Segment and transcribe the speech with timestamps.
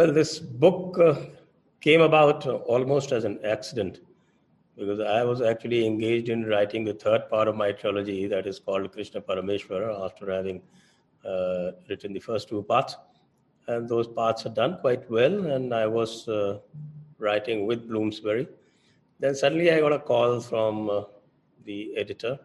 [0.00, 1.14] Well, this book uh,
[1.82, 4.00] came about almost as an accident
[4.74, 8.58] because I was actually engaged in writing the third part of my trilogy that is
[8.58, 10.62] called Krishna Parameshwara after having
[11.22, 12.96] uh, written the first two parts.
[13.66, 15.44] And those parts are done quite well.
[15.48, 16.60] And I was uh,
[17.18, 18.48] writing with Bloomsbury.
[19.18, 21.02] Then suddenly I got a call from uh,
[21.66, 22.38] the editor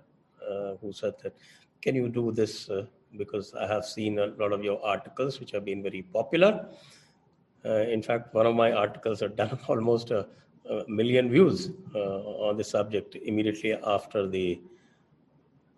[0.45, 1.33] uh, who said that,
[1.81, 2.69] can you do this?
[2.69, 2.85] Uh,
[3.17, 6.67] because I have seen a lot of your articles, which have been very popular.
[7.65, 10.27] Uh, in fact, one of my articles had done almost a,
[10.69, 14.59] a million views on the subject immediately after the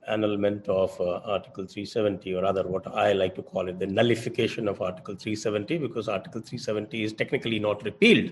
[0.07, 4.67] annulment of uh, Article 370, or rather, what I like to call it, the nullification
[4.67, 8.31] of Article 370, because Article 370 is technically not repealed.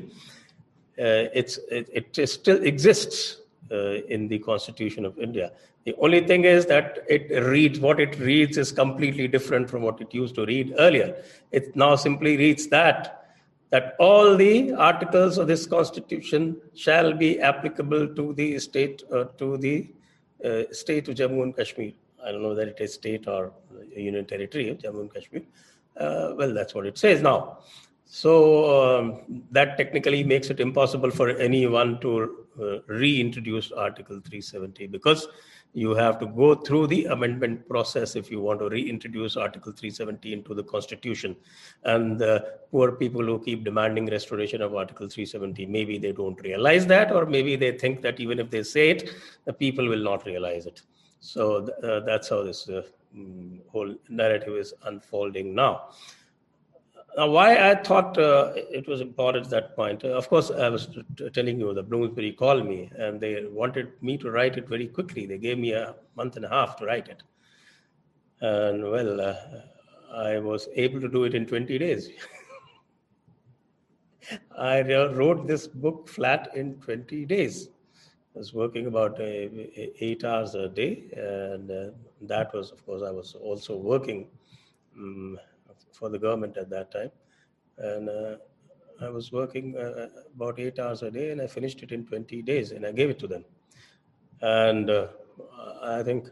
[0.98, 5.52] Uh, it, it, still exists uh, in the Constitution of India.
[5.84, 10.00] The only thing is that it reads, what it reads is completely different from what
[10.02, 11.22] it used to read earlier.
[11.52, 13.25] It now simply reads that
[13.72, 19.58] that all the articles of this constitution shall be applicable to the state uh, to
[19.58, 19.90] the
[20.44, 21.92] uh, state of Jammu and Kashmir.
[22.24, 23.54] I don't know whether it is state or
[23.96, 25.42] a union territory of Jammu and Kashmir.
[25.98, 27.60] Uh, well, that's what it says now.
[28.06, 35.28] So um, that technically makes it impossible for anyone to uh, reintroduce Article 370 because
[35.76, 40.44] you have to go through the amendment process if you want to reintroduce Article 370
[40.44, 41.36] to the Constitution.
[41.84, 46.88] And the poor people who keep demanding restoration of Article 370, maybe they don't realize
[46.88, 49.10] that, or maybe they think that even if they say it,
[49.44, 50.82] the people will not realize it.
[51.20, 55.90] So uh, that's how this uh, mm, whole narrative is unfolding now.
[57.18, 60.68] Now, why I thought uh, it was important at that point, uh, of course, I
[60.68, 64.68] was t- telling you that Bloomsbury called me and they wanted me to write it
[64.68, 65.26] very quickly.
[65.26, 67.24] They gave me a month and a half to write it.
[68.42, 69.36] And well, uh,
[70.14, 72.10] I was able to do it in 20 days.
[74.58, 77.70] I wrote this book flat in 20 days.
[78.36, 81.06] I was working about uh, eight hours a day.
[81.16, 81.92] And uh,
[82.24, 84.28] that was, of course, I was also working.
[84.98, 85.40] Um,
[85.96, 87.12] for the government at that time.
[87.78, 88.36] And uh,
[89.02, 92.42] I was working uh, about eight hours a day and I finished it in 20
[92.42, 93.44] days and I gave it to them.
[94.42, 95.08] And uh,
[95.82, 96.30] I think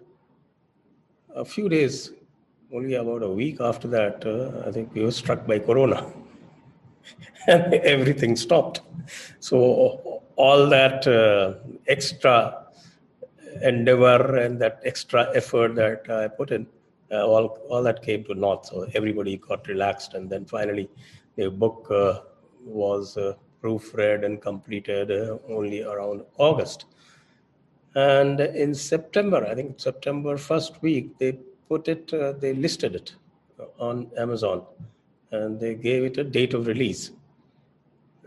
[1.36, 2.12] a few days,
[2.74, 6.12] only about a week after that, uh, I think we were struck by Corona
[7.48, 8.82] and everything stopped.
[9.40, 11.56] So all that uh,
[11.88, 12.66] extra
[13.62, 16.66] endeavor and that extra effort that I put in
[17.12, 18.66] uh, all all that came to naught.
[18.66, 20.90] So everybody got relaxed, and then finally,
[21.36, 22.22] the book uh,
[22.66, 25.12] was uh, proofread and completed
[25.50, 26.86] only around August.
[27.96, 31.34] And in September, I think September first week, they
[31.70, 32.08] put it,
[32.42, 33.16] they listed it
[33.78, 34.64] on Amazon,
[35.32, 37.12] and they gave it a date of release.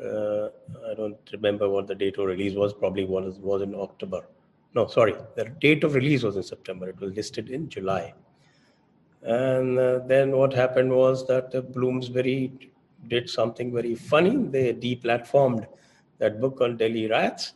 [0.03, 0.48] Uh,
[0.91, 2.72] I don't remember what the date of release was.
[2.72, 4.26] Probably was was in October.
[4.75, 6.88] No, sorry, the date of release was in September.
[6.91, 8.14] It was listed in July.
[9.22, 12.53] And uh, then what happened was that uh, Bloomsbury
[13.09, 14.37] did something very funny.
[14.37, 15.66] They deplatformed
[16.19, 17.55] that book on Delhi riots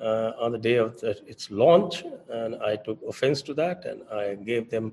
[0.00, 4.02] uh, on the day of the, its launch, and I took offense to that, and
[4.10, 4.92] I gave them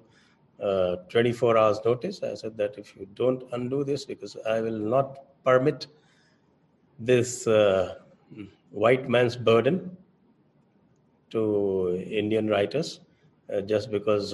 [0.61, 2.21] uh, 24 hours notice.
[2.23, 5.87] I said that if you don't undo this, because I will not permit
[6.99, 7.95] this uh,
[8.71, 9.95] white man's burden
[11.29, 13.01] to Indian writers,
[13.53, 14.33] uh, just because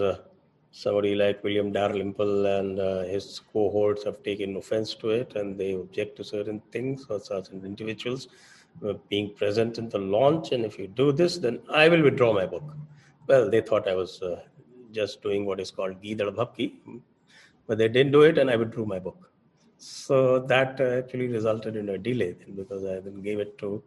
[0.73, 5.73] somebody like William Dalrymple and uh, his cohorts have taken offense to it and they
[5.73, 8.27] object to certain things or certain individuals
[9.07, 10.51] being present in the launch.
[10.51, 12.63] And if you do this, then I will withdraw my book.
[13.27, 14.41] Well, they thought I was uh,
[14.91, 16.73] just doing what is called Gidal Bhakti,
[17.67, 19.29] but they didn't do it and I withdrew my book.
[19.77, 23.83] So that uh, actually resulted in a delay because I then gave it to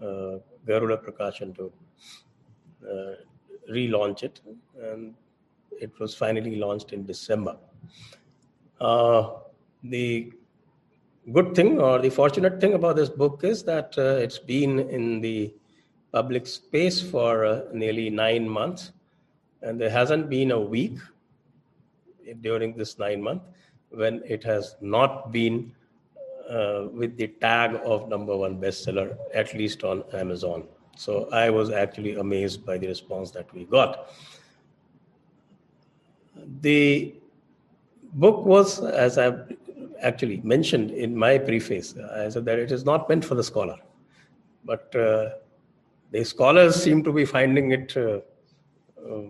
[0.00, 1.72] uh, Garuda Prakashan to
[2.88, 3.14] uh,
[3.68, 4.40] relaunch it.
[4.80, 5.14] And
[5.80, 7.56] it was finally launched in December.
[8.80, 9.30] Uh,
[9.82, 10.32] the
[11.32, 15.20] good thing or the fortunate thing about this book is that uh, it's been in
[15.20, 15.52] the
[16.12, 18.92] public space for uh, nearly nine months,
[19.62, 20.98] and there hasn't been a week
[22.40, 23.42] during this nine month
[23.90, 25.72] when it has not been
[26.48, 30.64] uh, with the tag of number one bestseller, at least on Amazon.
[30.96, 34.10] So I was actually amazed by the response that we got
[36.60, 37.14] the
[38.14, 39.32] book was, as I
[40.00, 43.76] actually mentioned in my preface, I said that it is not meant for the scholar.
[44.64, 45.30] But uh,
[46.10, 47.96] the scholars seem to be finding it.
[47.96, 48.20] Uh,
[49.08, 49.22] uh,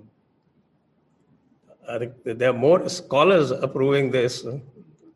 [1.89, 4.47] I think there are more scholars approving this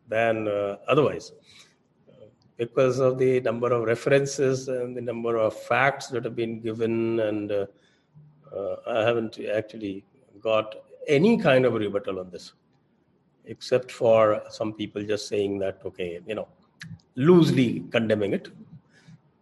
[0.07, 1.31] than uh, otherwise.
[2.57, 7.19] because of the number of references and the number of facts that have been given,
[7.19, 7.65] and uh,
[8.55, 10.05] uh, I haven't actually
[10.39, 10.75] got
[11.07, 12.53] any kind of rebuttal on this,
[13.45, 16.47] except for some people just saying that, okay, you know,
[17.15, 18.49] loosely condemning it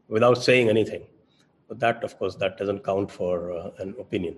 [0.08, 1.04] without saying anything.
[1.68, 4.36] But that, of course, that doesn't count for uh, an opinion.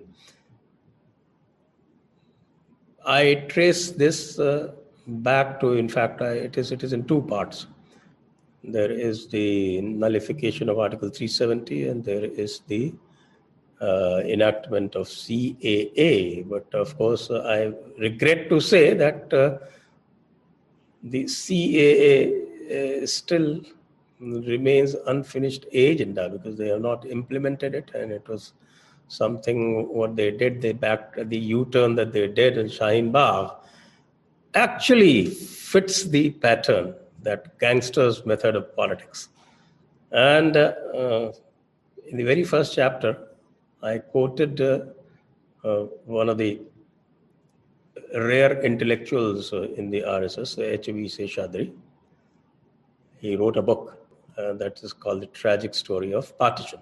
[3.04, 4.72] I trace this uh,
[5.06, 7.66] back to, in fact, I, it is it is in two parts.
[8.62, 12.94] There is the nullification of Article 370, and there is the
[13.80, 16.48] uh, enactment of CAA.
[16.48, 19.58] But of course, uh, I regret to say that uh,
[21.02, 23.60] the CAA uh, still
[24.20, 28.52] remains unfinished agenda because they have not implemented it, and it was
[29.08, 30.62] something what they did.
[30.62, 33.50] They backed the U-turn that they did in Shaheen Bagh
[34.54, 39.28] actually fits the pattern that gangsters' method of politics.
[40.12, 41.32] And uh,
[42.06, 43.23] in the very first chapter,
[43.84, 44.80] I quoted uh,
[45.62, 46.62] uh, one of the
[48.14, 51.04] rare intellectuals uh, in the RSS, H.V.
[51.04, 51.70] Seshadri.
[53.18, 54.00] He wrote a book
[54.36, 56.80] that is called The Tragic Story of Partition.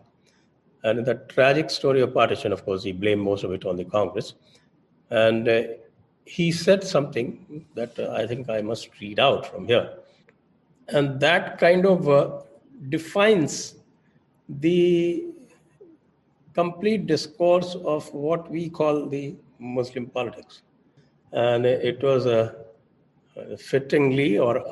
[0.85, 3.77] And in that tragic story of partition, of course, he blamed most of it on
[3.77, 4.35] the Congress.
[5.11, 5.63] And uh,
[6.25, 9.99] he said something that uh, I think I must read out from here.
[10.89, 12.41] And that kind of uh,
[12.89, 13.75] defines
[14.49, 15.32] the
[16.55, 20.63] complete discourse of what we call the Muslim politics.
[21.33, 22.55] And it was a
[23.59, 24.63] fittingly or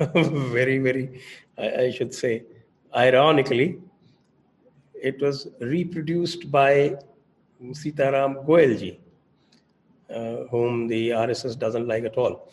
[0.14, 1.20] very, very,
[1.56, 2.44] I, I should say,
[2.94, 3.78] ironically,
[5.00, 6.96] it was reproduced by
[7.62, 8.98] Sitaram Goelji,
[10.10, 12.50] uh, whom the RSS doesn't like at all.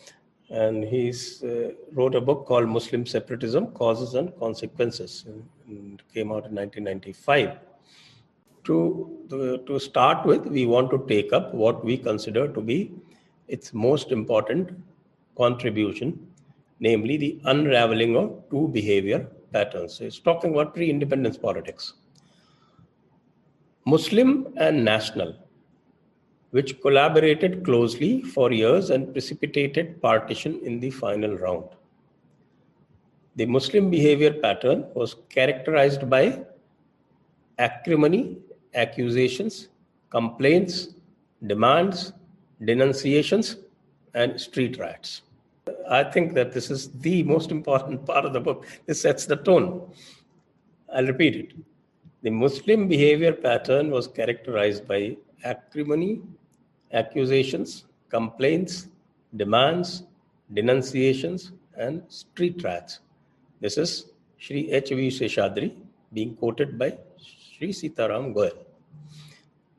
[0.48, 5.24] And he uh, wrote a book called Muslim Separatism Causes and Consequences,
[5.66, 7.58] and came out in 1995.
[8.66, 12.92] To, to start with, we want to take up what we consider to be
[13.48, 14.70] its most important
[15.36, 16.26] contribution,
[16.80, 20.00] namely the unraveling of two behavior patterns.
[20.00, 21.94] It's talking about pre independence politics.
[23.84, 25.36] Muslim and national,
[26.50, 31.68] which collaborated closely for years and precipitated partition in the final round.
[33.36, 36.44] The Muslim behavior pattern was characterized by
[37.58, 38.38] acrimony,
[38.76, 39.68] accusations,
[40.10, 40.88] complaints,
[41.46, 42.12] demands,
[42.64, 43.56] denunciations,
[44.14, 45.22] and street riots.
[45.90, 48.66] I think that this is the most important part of the book.
[48.86, 49.90] This sets the tone.
[50.94, 51.52] I'll repeat it.
[52.22, 56.22] The Muslim behavior pattern was characterized by acrimony,
[56.92, 58.88] accusations, complaints,
[59.36, 60.04] demands,
[60.54, 63.00] denunciations, and street riots.
[63.60, 65.08] This is Sri H.V.
[65.08, 65.74] Seshadri
[66.12, 68.65] being quoted by Sri Sitaram Goel.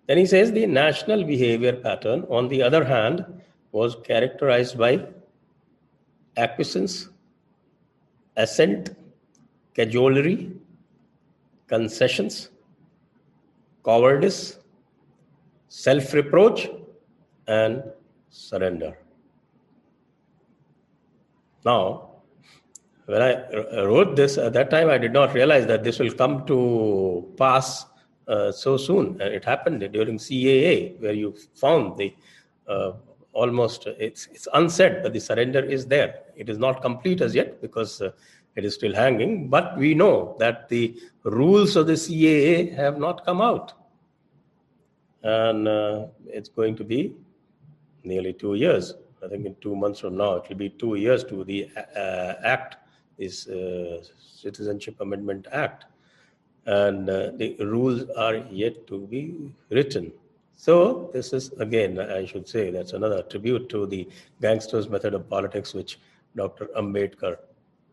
[0.07, 3.25] Then he says the national behavior pattern, on the other hand,
[3.71, 5.06] was characterized by
[6.38, 7.09] acquiescence,
[8.38, 8.95] assent,
[9.75, 10.56] cajolery,
[11.68, 12.50] concessions,
[13.83, 14.59] cowardice,
[15.68, 16.69] self reproach,
[17.48, 17.84] and
[18.29, 18.98] surrender.
[21.65, 22.12] Now,
[23.05, 26.46] when I wrote this, at that time I did not realize that this will come
[26.48, 27.86] to pass
[28.51, 29.22] so soon.
[29.22, 32.13] And it happened during CAA, where you found the
[32.67, 32.93] uh,
[33.34, 36.22] almost, it's, it's unsaid, but the surrender is there.
[36.36, 38.12] It is not complete as yet because uh,
[38.55, 43.24] it is still hanging, but we know that the rules of the CAA have not
[43.24, 43.74] come out.
[45.22, 47.13] And uh, it's going to be
[48.03, 48.96] nearly two years.
[49.24, 52.34] I think in two months from now, it will be two years to the uh,
[52.43, 52.77] act,
[53.17, 55.86] this uh, Citizenship Amendment Act.
[56.67, 60.12] And uh, the rules are yet to be written.
[60.57, 64.07] So, this is again, I should say, that's another tribute to the
[64.41, 66.00] gangster's method of politics, which
[66.36, 66.67] Dr.
[66.77, 67.38] Ambedkar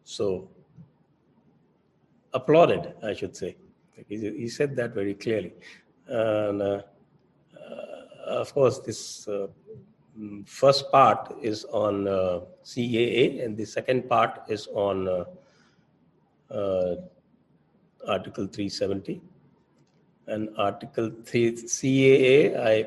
[0.05, 0.49] so
[2.33, 3.57] applauded, I should say.
[4.09, 5.53] He, he said that very clearly.
[6.09, 6.83] And uh,
[7.55, 9.47] uh, of course, this uh,
[10.19, 15.27] mm, first part is on uh, CAA, and the second part is on
[16.51, 16.95] uh,
[18.09, 19.21] Article 370.
[20.27, 22.87] And Article 3 CAA, I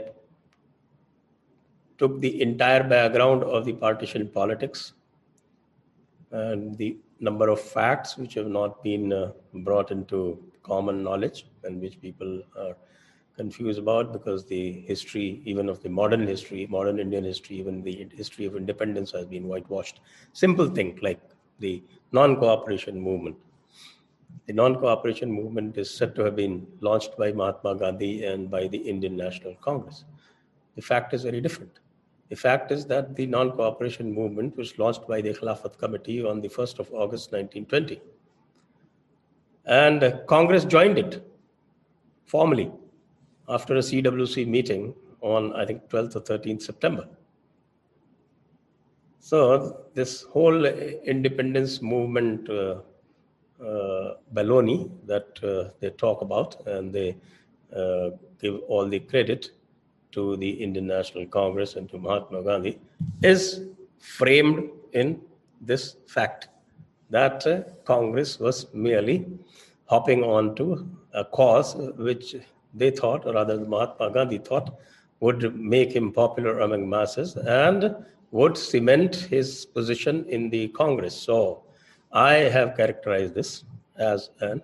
[1.98, 4.94] took the entire background of the partition politics
[6.32, 11.82] and the number of facts which have not been uh, brought into common knowledge and
[11.82, 12.76] which people are
[13.36, 18.10] confused about because the history, even of the modern history, modern Indian history, even the
[18.14, 20.02] history of independence has been whitewashed.
[20.34, 21.22] Simple thing like
[21.60, 23.38] the non cooperation movement.
[24.48, 28.78] The non-cooperation movement is said to have been launched by Mahatma Gandhi and by the
[28.78, 30.06] Indian National Congress.
[30.76, 31.80] The fact is very different.
[32.30, 36.48] The fact is that the non-cooperation movement was launched by the Khilafat Committee on the
[36.48, 38.02] 1st of August 1920.
[39.66, 41.30] And Congress joined it
[42.26, 42.72] formally
[43.50, 47.08] after a CWC meeting on, I think, 12th or 13th September.
[49.20, 52.76] So this whole independence movement uh,
[53.60, 57.16] uh, baloney that uh, they talk about and they
[57.76, 58.10] uh,
[58.42, 59.52] give all the credit
[60.12, 62.80] to the Indian National Congress and to Mahatma Gandhi
[63.24, 63.62] is
[64.00, 65.20] framed in
[65.62, 66.50] this fact
[67.10, 69.26] that Congress was merely
[69.86, 72.36] hopping on to a cause which
[72.74, 74.78] they thought, or rather Mahatma Gandhi thought,
[75.20, 77.96] would make him popular among masses and
[78.32, 81.16] would cement his position in the Congress.
[81.16, 81.64] So
[82.12, 83.64] I have characterized this
[83.98, 84.62] as an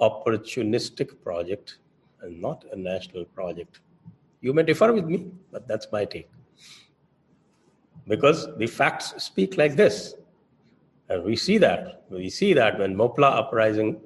[0.00, 1.78] opportunistic project
[2.20, 3.80] and not a national project.
[4.40, 6.28] You may differ with me, but that's my take.
[8.08, 10.14] Because the facts speak like this.
[11.08, 12.04] And we see that.
[12.10, 14.00] We see that when Mopla uprising,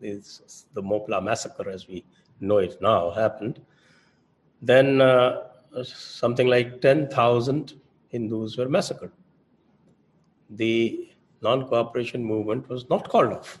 [0.00, 2.04] is the Mopla massacre as we
[2.40, 3.60] know it now, happened,
[4.60, 5.42] then uh,
[5.82, 9.12] something like 10,000 Hindus were massacred.
[10.50, 11.11] The
[11.42, 13.60] non cooperation movement was not called off.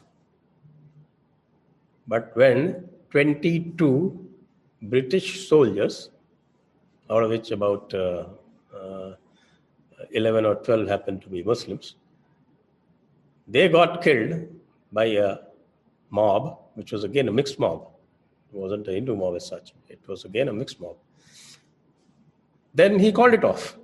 [2.06, 4.28] But when 22
[4.82, 6.10] British soldiers,
[7.10, 8.26] out of which about uh,
[8.74, 9.12] uh,
[10.10, 11.96] 11 or 12 happened to be Muslims,
[13.46, 14.46] they got killed
[14.92, 15.36] by a
[16.10, 17.88] mob, which was again a mixed mob.
[18.52, 20.96] It wasn't a Hindu mob as such, it was again a mixed mob.
[22.74, 23.76] Then he called it off.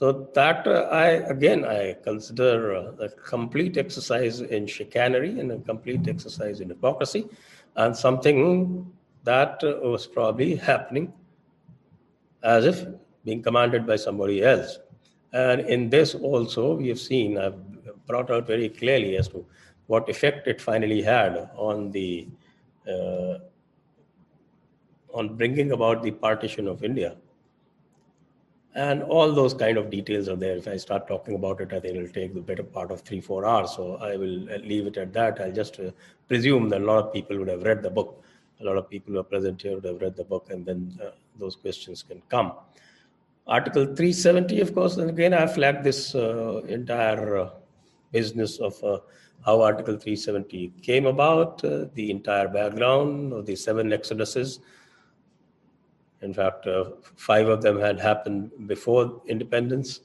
[0.00, 5.58] So that uh, I again I consider uh, a complete exercise in chicanery and a
[5.58, 7.26] complete exercise in hypocrisy,
[7.76, 8.90] and something
[9.24, 11.12] that uh, was probably happening
[12.42, 12.86] as if
[13.26, 14.78] being commanded by somebody else.
[15.34, 17.60] And in this also we have seen I've
[18.06, 19.44] brought out very clearly as to
[19.88, 22.26] what effect it finally had on the
[22.88, 23.34] uh,
[25.12, 27.16] on bringing about the partition of India
[28.74, 30.56] and all those kind of details are there.
[30.56, 33.20] If i start talking about it i think it'll take the better part of three
[33.20, 33.74] four hours.
[33.74, 35.40] So i will uh, leave it at that.
[35.40, 35.90] I'll just uh,
[36.28, 38.22] presume that a lot of people would have read the book.
[38.60, 40.98] A lot of people who are present here would have read the book and then
[41.02, 42.52] uh, those questions can come.
[43.46, 47.50] Article 370 of course and again i flagged this uh, entire uh,
[48.12, 48.98] business of uh,
[49.44, 51.62] how article 370 came about
[51.94, 54.60] the entire background of the seven exoduses
[56.22, 60.00] in fact, uh, five of them had happened before independence.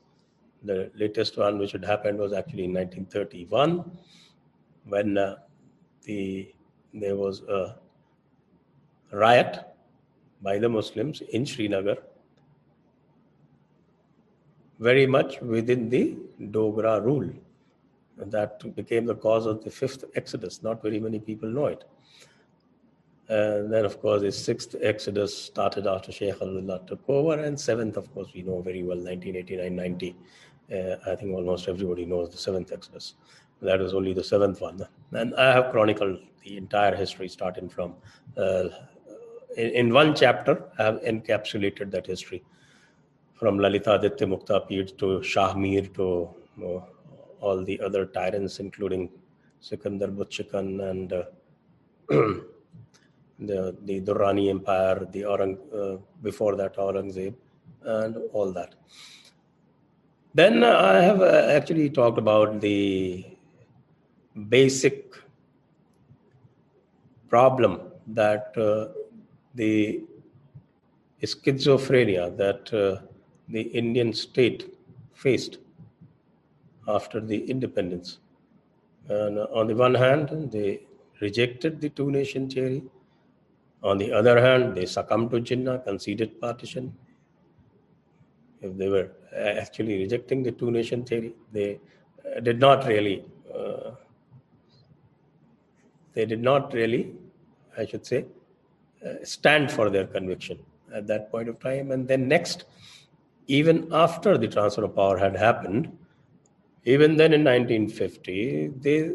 [0.63, 3.91] The latest one, which had happened, was actually in 1931,
[4.85, 5.35] when uh,
[6.03, 6.51] the
[6.93, 7.75] there was a
[9.11, 9.59] riot
[10.41, 11.97] by the Muslims in Srinagar,
[14.79, 17.29] very much within the Dogra rule.
[18.19, 20.63] And that became the cause of the fifth Exodus.
[20.63, 21.83] Not very many people know it.
[23.27, 27.97] And then, of course, the sixth Exodus started after Sheikh Abdullah took over, and seventh,
[27.97, 30.15] of course, we know very well, 1989 90.
[30.71, 33.15] Uh, I think almost everybody knows the seventh Exodus.
[33.61, 34.85] That was only the seventh one.
[35.11, 37.95] And I have chronicled the entire history starting from,
[38.37, 38.65] uh,
[39.57, 42.43] in, in, one chapter, I have encapsulated that history
[43.33, 46.29] from Lalitaditya Muktapida to Shah Mir to
[47.39, 49.09] all the other tyrants, including
[49.61, 51.13] Sikandar Butshikan and.
[51.13, 52.41] Uh,
[53.39, 57.33] the, the Durrani Empire, the Aurang, uh, before that Aurangzeb,
[57.83, 58.75] and all that.
[60.33, 63.25] Then I have uh, actually talked about the
[64.49, 65.13] basic
[67.29, 68.93] problem that uh,
[69.55, 70.03] the
[71.23, 73.01] schizophrenia that uh,
[73.49, 74.77] the Indian state
[75.13, 75.57] faced
[76.87, 78.19] after the independence.
[79.07, 80.81] And on the one hand, they
[81.21, 82.83] rejected the two nation theory
[83.85, 86.93] on the other hand, they succumbed to Jinnah, conceded partition.
[88.61, 91.79] If they were actually rejecting the two nation theory, they
[92.25, 93.23] uh, did not really,
[93.55, 93.91] uh,
[96.13, 97.13] they did not really,
[97.77, 98.25] I should say,
[99.05, 100.57] uh, stand for their conviction
[100.91, 101.91] at that point of time.
[101.91, 102.65] And then next,
[103.45, 105.95] even after the transfer of power had happened,
[106.85, 109.11] even then in 1950, they,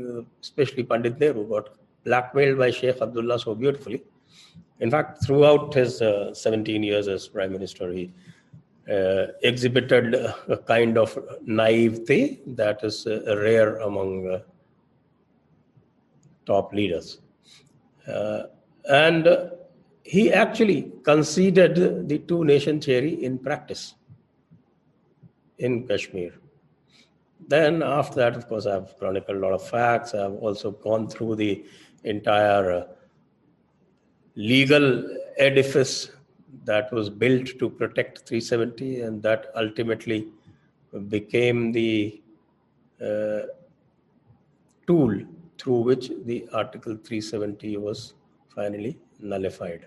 [0.00, 1.70] uh, especially Pandit Nehru, got
[2.06, 4.02] blackmailed by Sheikh Abdullah so beautifully.
[4.80, 8.12] In fact, throughout his uh, 17 years as prime minister, he
[8.90, 14.38] uh, exhibited a kind of naivety that is uh, rare among uh,
[16.46, 17.18] top leaders.
[18.06, 18.44] Uh,
[18.88, 19.26] and
[20.04, 23.94] he actually conceded the two nation theory in practice
[25.58, 26.32] in Kashmir.
[27.48, 30.14] Then, after that, of course, I've chronicled a lot of facts.
[30.14, 31.64] I've also gone through the
[32.06, 32.84] entire uh,
[34.34, 34.86] legal
[35.38, 36.10] edifice
[36.64, 40.28] that was built to protect 370, and that ultimately
[41.08, 42.20] became the
[43.02, 43.42] uh,
[44.86, 45.20] tool
[45.58, 48.14] through which the Article 370 was
[48.54, 49.86] finally nullified.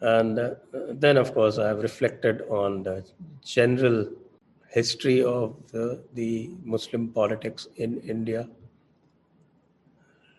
[0.00, 0.54] And uh,
[0.90, 3.04] then, of course, I have reflected on the
[3.42, 4.10] general
[4.68, 8.48] history of the, the Muslim politics in India,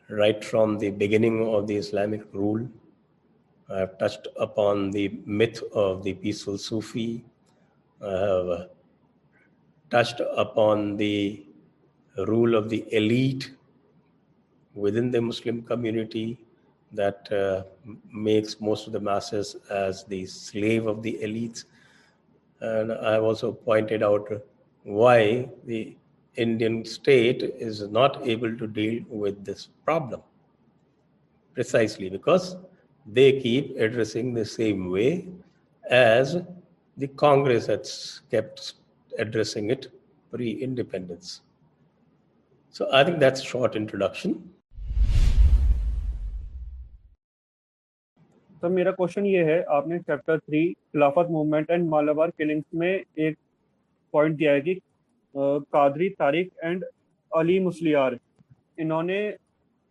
[0.10, 2.68] right from the beginning of the Islamic rule.
[3.70, 7.24] I have touched upon the myth of the peaceful Sufi.
[8.02, 8.70] I have
[9.90, 11.46] touched upon the
[12.18, 13.52] rule of the elite
[14.74, 16.38] within the Muslim community
[16.94, 17.64] that uh,
[18.12, 21.66] makes most of the masses as the slave of the elites.
[22.62, 24.30] And I've also pointed out
[24.84, 25.96] why the
[26.37, 30.23] Indian state is not able to deal with this problem.
[31.55, 32.57] Precisely because
[33.07, 35.29] they keep addressing the same way
[35.91, 36.37] as
[36.97, 38.75] the Congress has kept
[39.19, 39.93] addressing it
[40.31, 41.43] pre independence.
[42.71, 44.52] So I think that's a short introduction.
[48.62, 53.37] तो मेरा question ये है आपने chapter three Khilafat movement and Malabar killings में एक
[54.12, 54.75] point दिया है कि
[55.72, 56.84] قادری طارق اینڈ
[57.32, 58.12] علی مسلیار۔
[58.77, 59.32] انہوں نے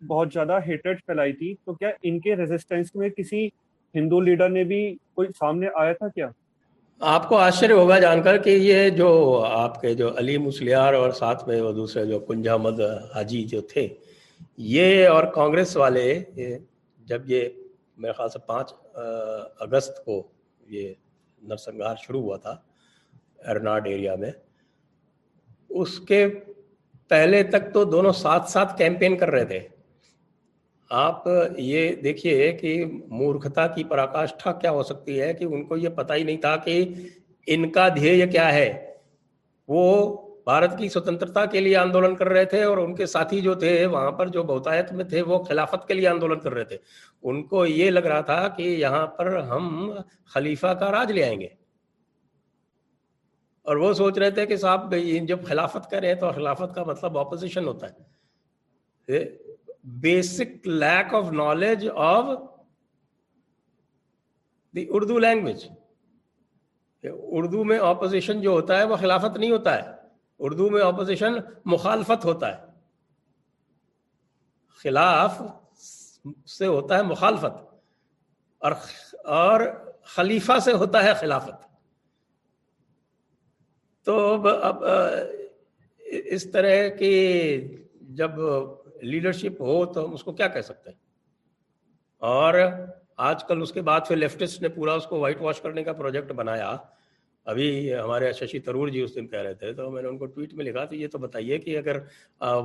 [0.07, 3.49] بہت زیادہ ہیٹریٹ پھیلائی تھی۔ تو کیا ان کے ریزسٹینس میں کسی
[3.95, 6.29] ہندو لیڈر نے بھی کوئی سامنے آیا تھا کیا؟
[7.01, 9.09] آپ کو آشچر ہوگا جان کر کہ یہ جو
[9.49, 12.81] آپ کے جو علی مسلیار اور ساتھ میں وہ دوسرے جو کنج احمد
[13.15, 13.89] حاجی جو تھے،
[14.57, 16.23] یہ اور کانگریس والے
[16.99, 17.49] جب یہ
[17.97, 18.73] میرے خیال سے پانچ
[19.61, 20.23] اگست کو
[20.69, 20.93] یہ
[21.43, 22.57] نرسنگار شروع ہوا تھا
[23.49, 24.31] ارناڈ ایریا میں
[25.69, 26.27] اس کے
[27.09, 29.61] پہلے تک تو دونوں ساتھ ساتھ کیمپین کر رہے تھے۔
[30.91, 31.25] آپ
[31.59, 36.13] یہ دیکھیے کہ مورکھتا کی پراکاشٹھا کیا ہو سکتی ہے کہ ان کو یہ پتہ
[36.13, 36.95] ہی نہیں تھا کہ
[37.47, 38.95] ان کا دھیے کیا ہے۔
[39.69, 43.55] وہ بھارت کی سوتنترتا کے لیے آندولن کر رہے تھے اور ان کے ساتھی جو
[43.55, 46.77] تھے، وہاں پر جو بہتایت میں تھے، وہ خلافت کے لیے آندولن کر رہے تھے۔
[47.23, 49.93] ان کو یہ لگ رہا تھا کہ یہاں پر ہم
[50.27, 51.66] خلیفہ کا راج لے آئیں گے۔
[53.67, 54.95] اور وہ سوچ رہے تھے کہ صاحب
[55.29, 58.17] جب خلافت کرے تو خلافت کا مطلب اپوزیشن ہوتا ہے۔
[59.85, 62.25] Basic lack of knowledge of
[64.75, 65.69] the Urdu language
[67.05, 69.93] Urdu میں اپوزیشن جو ہوتا ہے وہ خلافت نہیں ہوتا ہے۔
[70.39, 71.33] اردو میں اپوزیشن
[71.65, 72.67] مخالفت ہوتا ہے۔
[74.83, 75.43] خلاف
[76.47, 77.75] سے ہوتا ہے مخالفت۔
[78.59, 78.73] اور
[79.25, 79.61] اور
[80.03, 81.66] خلیفہ سے ہوتا ہے خلافت۔
[84.07, 84.17] تو
[84.63, 84.85] اب
[86.33, 87.15] اس طرح کی
[88.01, 88.31] جب
[89.03, 90.99] لیڈرشپ ہو تو ہم اس کو کیا کہہ سکتے ہیں؟
[92.23, 92.55] اور
[93.17, 95.93] آج کل اس کے بعد پھر لیفٹسٹ نے پورا اس کو وائٹ واش کرنے کا
[95.93, 96.77] پروجیکٹ بنایا۔
[97.47, 100.27] ابھی ہمارے ششی ترور جی اس دن کہہ رہے تھے، تو میں نے ان کو
[100.27, 101.99] ٹویٹ میں لکھا تو یہ تو بتائیے کہ اگر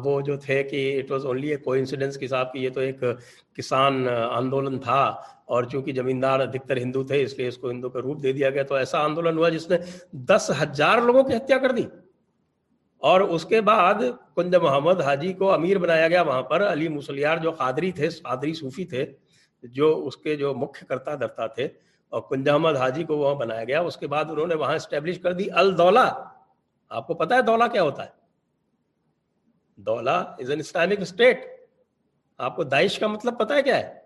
[0.04, 2.80] وہ جو تھے کہ اٹ واز اونلی اے کو انسیڈنس کے حساب کہ یہ تو
[2.80, 3.04] ایک
[3.58, 5.04] کسان آندولن تھا۔
[5.52, 8.50] اور چونکہ زمیندار ادھکتر ہندو تھے، اس لیے اس کو ہندو کا روپ دے دیا
[8.50, 9.78] گیا، تو ایسا آندولن ہوا جس نے
[10.12, 11.86] دس ہزار لوگوں کی ہتیا کر دی۔
[12.98, 13.94] اور اس کے بعد
[14.36, 18.54] کنج محمد حاجی کو امیر بنایا گیا۔ وہاں پر علی مسلیار جو قادری تھے، قادری
[18.54, 19.14] صوفی تھے،
[19.64, 21.68] جو اس کے جو مکھ کرتا درتا تھے،
[22.10, 25.20] اور کنج احمد حاجی کو وہاں بنایا گیا۔ اس کے بعد انہوں نے وہاں اسٹیبلش
[25.20, 26.30] کر دی، الدولہ۔
[26.90, 28.10] آپ کو پتا ہے دولہ کیا ہوتا ہے؟
[29.76, 31.42] دولہ از این اسلامک اسٹیٹ
[32.38, 34.01] آپ کو داعش کا مطلب پتا ہے کیا ہے؟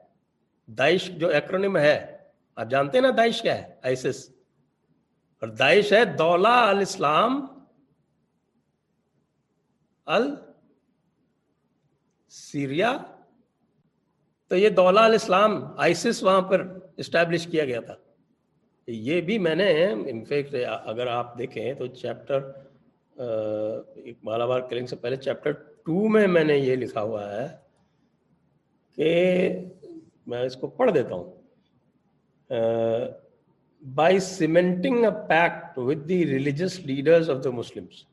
[0.67, 2.17] داعش جو ایکرونیم ہے،
[2.57, 4.29] آپ جانتے ہیں نا داعش کیا ہے؟ آئیسس
[5.41, 7.45] اور داعش ہے دولہ الاسلام
[10.07, 10.33] ال
[12.31, 12.97] سیریا
[14.51, 16.61] تو یہ دولہ الاسلام آئیسس وہاں پر
[16.97, 17.95] اسٹیبلش کیا گیا تھا۔
[18.87, 22.51] یہ بھی میں نے انفیکٹ اگر آپ دیکھیں تو چیپٹر
[24.23, 25.51] مالابار کلنگ سے پہلے چیپٹر
[25.85, 27.47] ٹو میں میں نے یہ لکھا ہوا ہے
[28.97, 29.11] کہ
[30.27, 31.31] میں اس کو پڑھ دیتا ہوں۔
[33.95, 38.03] By cementing a pact with the religious leaders of the Muslims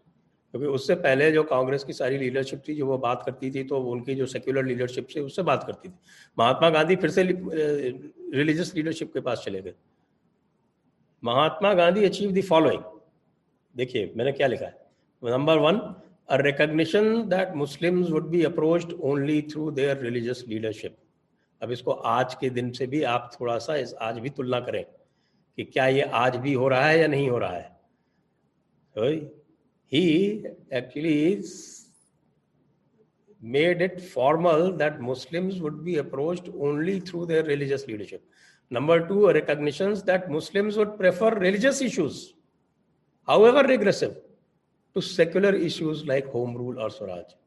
[0.52, 3.62] کیونکہ اس سے پہلے جو کانگریس کی ساری لیڈرشپ تھی، جو وہ بات کرتی تھی،
[3.64, 5.98] تو ان کی جو سیکولر لیڈرشپ سے اس سے بات کرتی تھی۔
[6.36, 7.22] مہاتما گاندھی پھر سے
[8.32, 9.72] ریلیجس لیڈرشپ کے پاس چلے گئے۔
[11.22, 12.82] Mahatma Gandhi achieve the following
[13.78, 15.78] دیکھیے، میں نے کیا لکھا ہے۔ Number one
[16.42, 21.01] recognition that Muslim would be approached only through their religious leadership
[21.62, 24.60] اب اس کو آج کے دن سے بھی آپ تھوڑا سا اس آج بھی تلنا
[24.60, 24.82] کریں
[25.56, 27.68] کہ کیا یہ آج بھی ہو رہا ہے یا نہیں ہو رہا ہے۔
[29.92, 31.40] He actually
[33.42, 38.24] made it formal that Muslim would be approached only through their religious leadership
[38.70, 42.32] number two recognition that Muslim would prefer religious issues
[43.44, 44.06] however regressive
[44.92, 47.41] to secular issues like home rule or Swaraj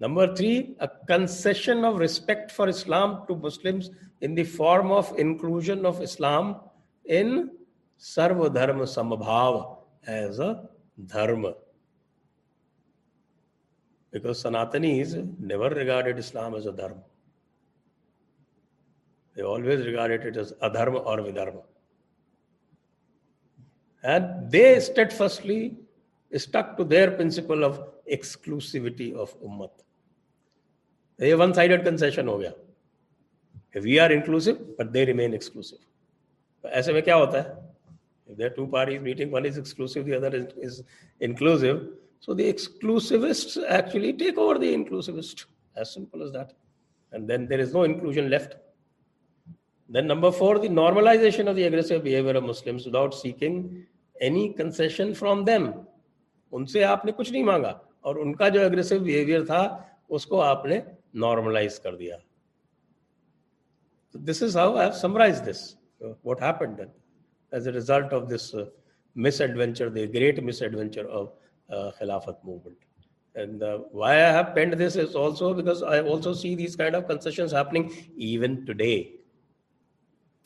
[0.00, 3.90] Number three, a concession of respect for Islam to Muslims
[4.22, 6.56] in the form of inclusion of Islam
[7.04, 7.50] in
[7.98, 10.68] Sarva Dharma Samabhav as a
[11.06, 11.52] dharma.
[14.10, 17.02] Because Sanatanis never regarded Islam as a dharma.
[19.36, 21.62] They always regarded it as adharma or vidharma.
[24.02, 25.76] And they steadfastly
[26.34, 29.36] stuck to their principle of exclusivity of
[31.20, 32.50] یہ one sided concession ہو گیا
[33.82, 35.76] we are inclusive but they remain exclusive
[36.64, 40.82] ایسے میں کیا ہوتا ہے؟ Two parties meeting one is exclusive the other is
[42.26, 46.52] so the exclusivist actually take over the inclusivist as simple as that
[47.12, 48.54] and then there is no inclusion left
[49.90, 53.62] then number four the normalisation of the aggressive of Muslim without seeking
[54.16, 55.70] any concession from them
[56.52, 60.26] ان سے آپ نے کچھ نہیں مانگا اور ان کا جو اگریسو بہیویئر تھا، اس
[60.26, 60.80] کو آپ نے
[61.25, 62.17] नॉर्मलाइज कर दिया
[64.29, 65.65] this is how I have summarise this
[66.03, 66.87] what happened
[67.57, 68.65] as a result of this uh,
[69.25, 71.27] misadventure the great misadventure of
[71.69, 72.77] uh, khilafat movement
[73.35, 76.95] and uh, why i have penned this is also because i also see these kind
[76.95, 77.91] of concessions happening
[78.31, 78.97] even today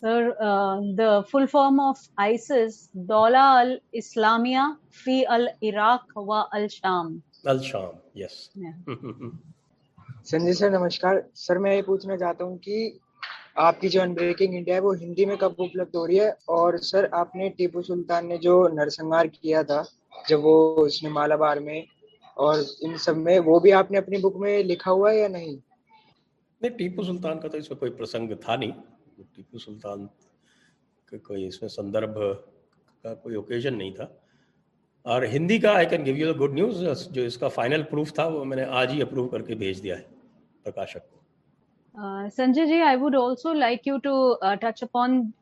[0.02, 6.70] Sir, uh, the full form of ISIS, Dola al Islamia fi al Iraq wa al
[6.70, 7.22] Sham.
[7.46, 8.72] al sham yes Yeah.
[10.25, 12.91] Sanjay سر، نمسکار۔ سر، میں یہ پوچھنا چاہتا ہوں کہ
[13.55, 16.29] آپ کی جو ان breaking India ہے، وہ ہندی میں کب اپلبدھ ہو رہی ہے؟
[16.29, 19.83] اور سر، آپ نے ٹیپو سلطان نے جو نرسنگار کیا تھا،
[20.29, 21.83] جب وہ اس نے مالابار میں،
[22.35, 25.29] اور ان سب میں، وہ بھی آپ نے اپنی بک میں لکھا ہوا ہے یا
[25.29, 25.57] نہیں؟
[26.61, 28.71] نہیں، ٹیپو سلطان کا تو اس میں کوئی پرسنگ تھا نہیں۔
[29.37, 30.07] ٹیپو سلطان
[31.07, 32.19] کا کوئی اس میں سندربھ
[33.03, 34.07] کا کوئی اوکیزن نہیں تھا۔
[35.03, 38.13] اور ہندی کا I can give you the good news جو اس کا فائنل پروف
[38.13, 40.14] تھا، وہ میں نے آج ہی اپروو کر کے بھیج دیا ہے۔
[40.67, 41.01] को
[41.97, 45.33] Uh, Sanjay ji, I would also like you to uh, touch upon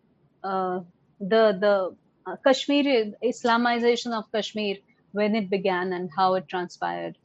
[0.44, 0.80] uh,
[1.18, 4.76] the the uh, Kashmir Islamization of Kashmir
[5.12, 7.16] when it began and how it transpired.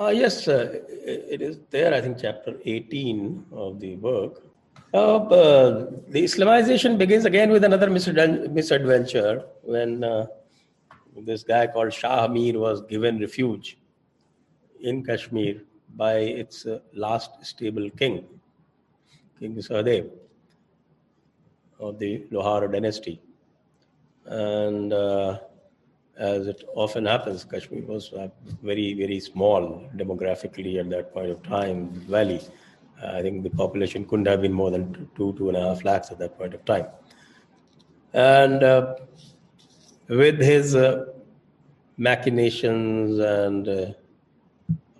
[0.00, 0.80] Uh, yes, uh,
[1.34, 4.42] it is there, I think, chapter 18 of the work.
[4.94, 5.18] Uh,
[6.08, 10.26] the Islamization begins again with another misadven- misadventure when uh,
[11.16, 13.76] this guy called Shah Amir was given refuge
[14.82, 15.62] in Kashmir
[15.96, 18.24] by its uh, last stable king,
[19.38, 20.10] King Sahadev
[21.80, 23.20] of the Lohar dynasty.
[24.26, 25.38] And uh,
[26.18, 28.12] as it often happens, Kashmir was
[28.62, 32.40] very, very small demographically at that point of time, valley.
[33.02, 36.10] I think the population couldn't have been more than two, two and a half lakhs
[36.10, 36.86] at that point of time.
[38.12, 38.96] And uh,
[40.08, 41.06] with his uh,
[41.96, 43.86] machinations and uh,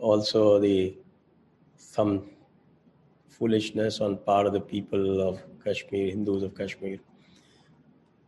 [0.01, 0.97] also the
[1.77, 2.31] some
[3.29, 6.99] foolishness on part of the people of Kashmir, Hindus of Kashmir.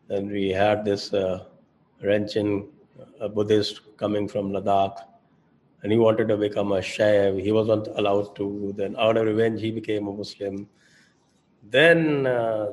[0.09, 1.45] Then we had this uh,
[2.03, 2.69] Renchin,
[3.21, 4.99] a Buddhist coming from Ladakh,
[5.83, 7.43] and he wanted to become a Shaiv.
[7.43, 8.75] He wasn't allowed to.
[8.77, 10.69] Then, out of revenge, he became a Muslim.
[11.63, 12.73] Then uh,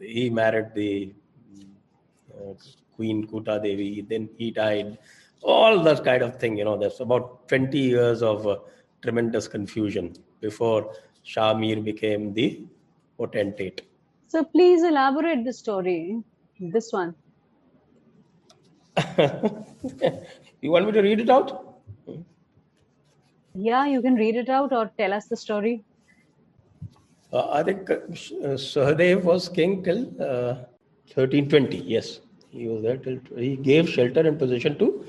[0.00, 1.12] he married the
[2.34, 2.54] uh,
[2.94, 4.02] Queen Kuta Devi.
[4.02, 4.98] Then he died.
[5.44, 6.76] All that kind of thing, you know.
[6.78, 8.56] There's about 20 years of uh,
[9.02, 12.64] tremendous confusion before Shah Mir became the
[13.18, 13.82] potentate.
[14.26, 16.22] So please elaborate the story.
[16.58, 17.14] This one.
[20.60, 21.82] you want me to read it out?
[23.54, 25.84] Yeah, you can read it out or tell us the story.
[27.32, 27.98] Uh, I think uh,
[28.72, 30.54] Sahadev was king till uh,
[31.12, 31.78] 1320.
[31.78, 35.04] Yes, he was there till he gave shelter and position to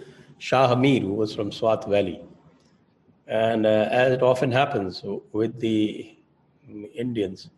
[0.46, 2.22] Shah Hamir, who was from Swat Valley.
[3.26, 6.16] And uh, as it often happens with the
[6.94, 7.50] Indians,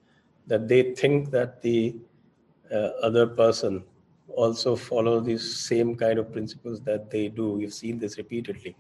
[0.47, 1.97] that they think that the
[2.73, 3.84] uh, other person
[4.30, 7.52] also follow these same kind of principles that they do.
[7.60, 8.73] We've seen this repeatedly,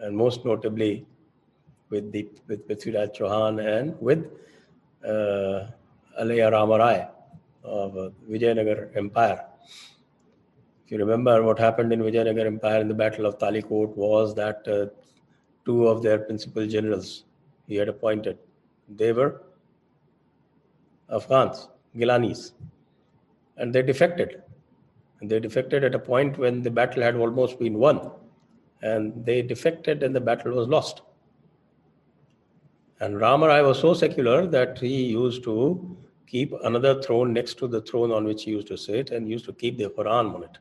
[0.00, 1.06] and most notably
[1.90, 4.26] with the with Prithviraj Chauhan and with
[5.04, 5.70] uh,
[6.20, 7.08] Alaya Ramarai
[7.62, 9.44] of uh, Vijayanagar Empire.
[10.84, 14.68] If you remember what happened in Vijayanagar Empire in the Battle of Talikot was that
[14.68, 14.86] uh,
[15.64, 17.24] two of their principal generals
[17.66, 18.38] he had appointed,
[18.88, 19.42] they were
[21.08, 22.52] Afghans, Gilanis,
[23.56, 24.42] and they defected.
[25.20, 28.10] And they defected at a point when the battle had almost been won.
[28.82, 31.00] And they defected and the battle was lost.
[33.00, 37.80] And Ramaraj was so secular that he used to keep another throne next to the
[37.80, 40.58] throne on which he used to sit and used to keep the Quran on it.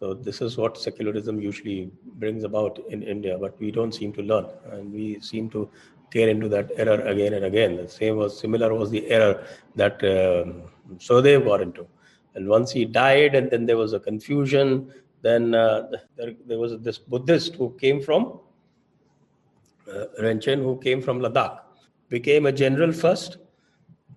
[0.00, 4.22] So this is what secularism usually brings about in India, but we don't seem to
[4.22, 5.68] learn, and we seem to
[6.10, 7.76] tear into that error again and again.
[7.76, 10.62] The same was similar was the error that um,
[10.96, 11.86] Sukhdev got into,
[12.34, 14.90] and once he died, and then there was a confusion.
[15.20, 18.40] Then uh, there, there, was this Buddhist who came from
[19.86, 21.58] uh, Rinchen, who came from Ladakh,
[22.08, 23.36] became a general first.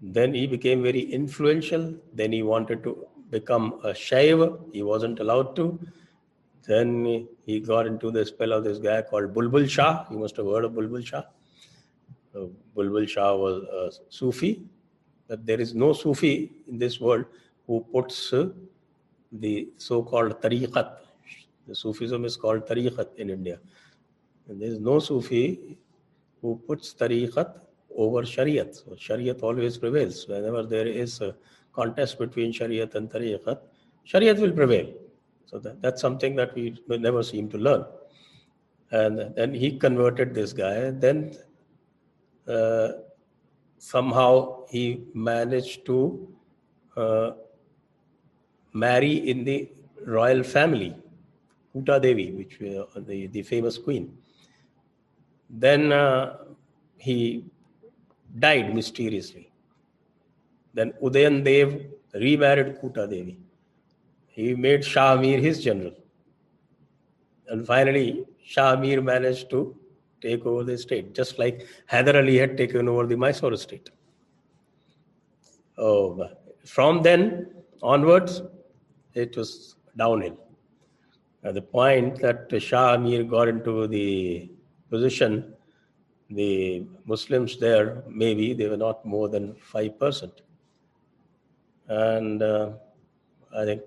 [0.02, 1.94] Then he became very influential.
[2.14, 4.48] Then he wanted to become a Shaiva.
[4.72, 5.66] He wasn't allowed to.
[6.68, 10.06] Then he got into the spell of this guy called Bulbul Shah.
[10.10, 11.24] You must have heard of Bulbul Shah.
[12.76, 14.52] Bulbul Shah was a Sufi.
[15.28, 17.26] But there is no Sufi in this world
[17.68, 18.50] who puts uh,
[19.32, 20.98] the so-called tariqat.
[21.68, 23.60] The Sufism is called tariqat in India.
[24.48, 25.78] And there is no Sufi
[26.42, 27.54] who puts tariqat
[27.96, 28.76] over Shariat.
[28.76, 30.28] So Shariat always prevails.
[30.28, 31.36] Whenever there is a
[31.74, 33.60] contest between Shariat and tariqat,
[34.08, 34.94] Shariat will prevail.
[35.46, 37.86] So that, that's something that we never seem to learn.
[38.92, 40.92] And then he converted this guy.
[40.92, 41.36] Then
[42.48, 42.90] uh,
[43.78, 46.28] somehow he managed to
[46.96, 47.32] uh,
[48.74, 49.70] marry in the
[50.06, 50.96] royal family,
[51.74, 54.18] Kuta Devi, which uh, the, the famous queen.
[55.50, 56.38] Then uh,
[56.98, 57.46] he
[58.38, 59.43] died mysteriously.
[60.74, 63.38] Then Udayan Dev remarried Kuta Devi.
[64.28, 65.94] He made Shah Amir his general.
[67.48, 69.76] And finally, Shah Amir managed to
[70.22, 73.90] take over the state, just like Hyder Ali had taken over the Mysore state.
[75.78, 76.30] Oh,
[76.66, 78.42] from then onwards,
[79.14, 80.38] it was downhill.
[81.44, 84.50] At the point that Shah Amir got into the
[84.90, 85.54] position,
[86.30, 90.32] the Muslims there, maybe they were not more than 5%.
[91.88, 92.72] And uh,
[93.56, 93.82] I think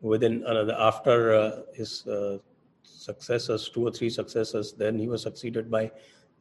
[0.00, 2.38] within another, after uh, his uh,
[2.82, 5.90] successors, two or three successors, then he was succeeded by,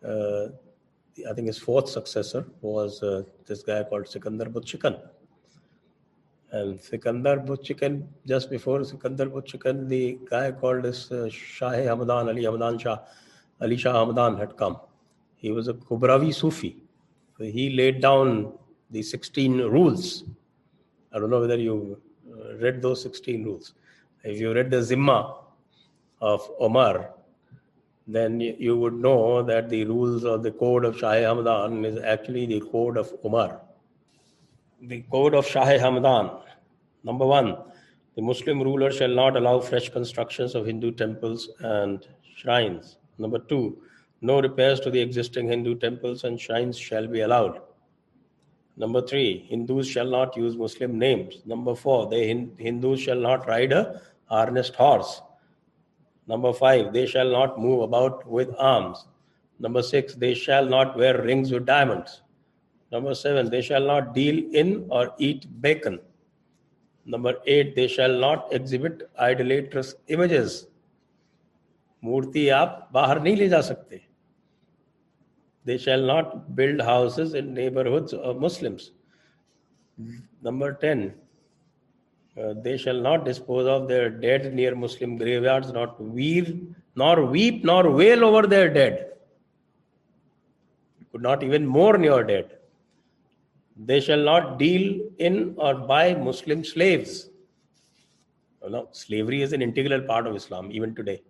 [0.05, 0.47] uh,
[1.29, 4.99] I think his fourth successor was uh, this guy called Sikandar Butshikan.
[6.51, 12.43] And Sikandar Butshikan, just before Sikandar Butshikan, the guy called this uh, Shah Hamadan, Ali
[12.43, 12.99] Hamadan Shah,
[13.61, 14.77] Ali Shah Hamadan had come.
[15.35, 16.77] He was a Kubrawi Sufi.
[17.37, 18.53] So he laid down
[18.91, 20.23] the 16 rules.
[21.13, 23.73] I don't know whether you uh, read those 16 rules.
[24.23, 25.35] If you read the Zimma
[26.21, 27.11] of Omar,
[28.07, 32.45] then you would know that the rules of the code of Shah Hamadan is actually
[32.45, 33.61] the code of Omar.
[34.81, 36.41] The code of Shah Hamadan.
[37.03, 37.57] Number one,
[38.15, 42.97] the Muslim ruler shall not allow fresh constructions of Hindu temples and shrines.
[43.17, 43.81] Number two,
[44.21, 47.61] no repairs to the existing Hindu temples and shrines shall be allowed.
[48.76, 51.42] Number three, Hindus shall not use Muslim names.
[51.44, 55.20] Number four, the Hindus shall not ride a harnessed horse.
[56.28, 59.06] Number five, they shall not move about with arms.
[59.58, 62.22] Number six, they shall not wear rings with diamonds.
[62.92, 65.98] Number seven, they shall not deal in or eat bacon.
[67.04, 70.66] Number eight, they shall not exhibit idolatrous images.
[72.04, 74.00] मूर्ति आप बाहर नहीं ले जा सकते
[75.65, 78.91] they shall not build houses in neighborhoods of Muslims.
[80.41, 81.13] Number 10,
[82.41, 87.63] uh, they shall not dispose of their dead near Muslim graveyards, not weep, nor weep,
[87.63, 89.11] nor wail over their dead.
[90.99, 92.57] You could not even mourn your dead.
[93.77, 97.29] They shall not deal in or buy Muslim slaves.
[98.67, 101.21] No, slavery is an integral part of Islam, even today.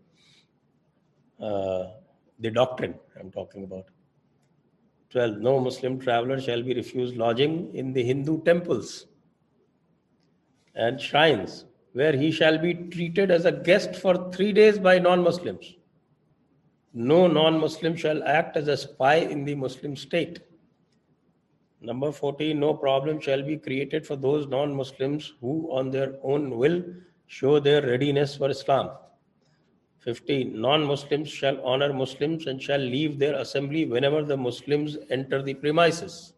[1.39, 1.85] Uh,
[2.39, 3.85] the doctrine I'm talking about.
[5.13, 5.37] 12.
[5.37, 9.05] No Muslim traveler shall be refused lodging in the Hindu temples
[10.73, 15.23] and shrines, where he shall be treated as a guest for three days by non
[15.23, 15.75] Muslims.
[16.93, 20.39] No non Muslim shall act as a spy in the Muslim state.
[21.79, 26.57] Number 14, no problem shall be created for those non Muslims who, on their own
[26.57, 26.83] will,
[27.27, 28.89] show their readiness for Islam.
[30.03, 30.59] 15.
[30.59, 35.53] Non Muslims shall honor Muslims and shall leave their assembly whenever the Muslims enter the
[35.53, 36.33] premises.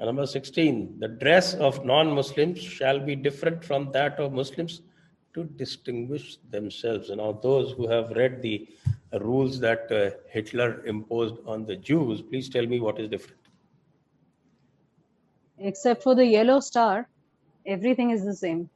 [0.00, 4.82] number 16, the dress of non-Muslims shall be different from that of Muslims
[5.34, 7.10] to distinguish themselves.
[7.10, 8.68] And now those who have read the
[9.20, 13.40] rules that uh, Hitler imposed on the Jews, please tell me what is different.
[15.58, 17.08] Except for the yellow star,
[17.66, 18.68] everything is the same.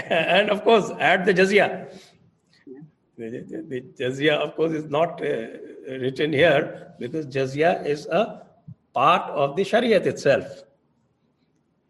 [0.10, 1.92] and of course, add the jizya.
[3.18, 5.36] The, the, the jizya, of course, is not uh,
[5.88, 8.42] written here because jizya is a
[8.94, 10.62] part of the Shariat itself.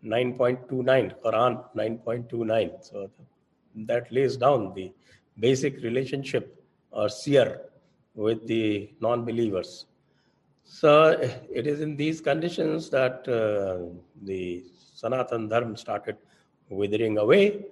[0.04, 2.84] 9.29, Quran 9.29.
[2.84, 3.10] So
[3.76, 4.92] that lays down the
[5.38, 7.60] basic relationship or seer
[8.14, 9.86] with the non believers.
[10.64, 16.16] So it is in these conditions that uh, the Sanatan Dharma started
[16.68, 17.66] withering away,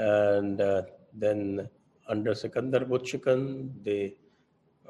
[0.00, 0.82] and uh,
[1.12, 1.68] then
[2.08, 4.16] under Sikandar Butshikan, they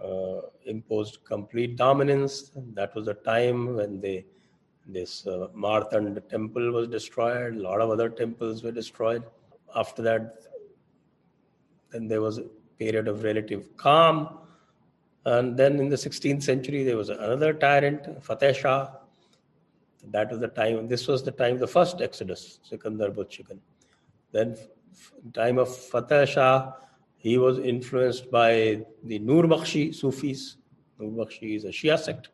[0.02, 2.52] uh, imposed complete dominance.
[2.74, 4.24] That was the time when they
[4.86, 7.56] this uh, Marthand temple was destroyed.
[7.56, 9.22] A lot of other temples were destroyed.
[9.76, 10.38] After that,
[11.90, 12.44] then there was a
[12.78, 14.38] period of relative calm.
[15.26, 18.90] And then in the 16th century, there was another tyrant, Fateh Shah.
[20.10, 23.58] That was the time, this was the time the first exodus, Sikandar Butshikan.
[24.32, 24.56] Then,
[25.34, 26.72] time of Fateh Shah,
[27.16, 30.56] he was influenced by the Nur Bakhshi Sufis.
[30.98, 32.30] Nur Bakhshi is a Shia sect.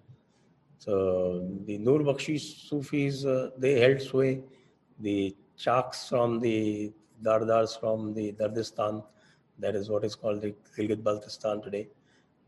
[0.79, 4.42] So the Nur Bakhshi Sufis, uh, they held sway.
[5.01, 6.92] The Chaks from the
[7.23, 9.03] Dardars from the Dardistan,
[9.59, 11.88] that is what is called the Gilgit Baltistan today,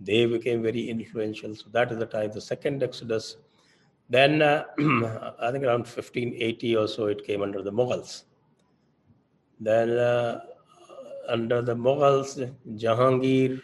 [0.00, 1.54] they became very influential.
[1.54, 3.36] So that is the time, the second Exodus.
[4.08, 4.64] Then uh,
[5.40, 8.24] I think around 1580 or so, it came under the Mughals.
[9.60, 10.40] Then uh,
[11.28, 13.60] under the Mughals, Jahangir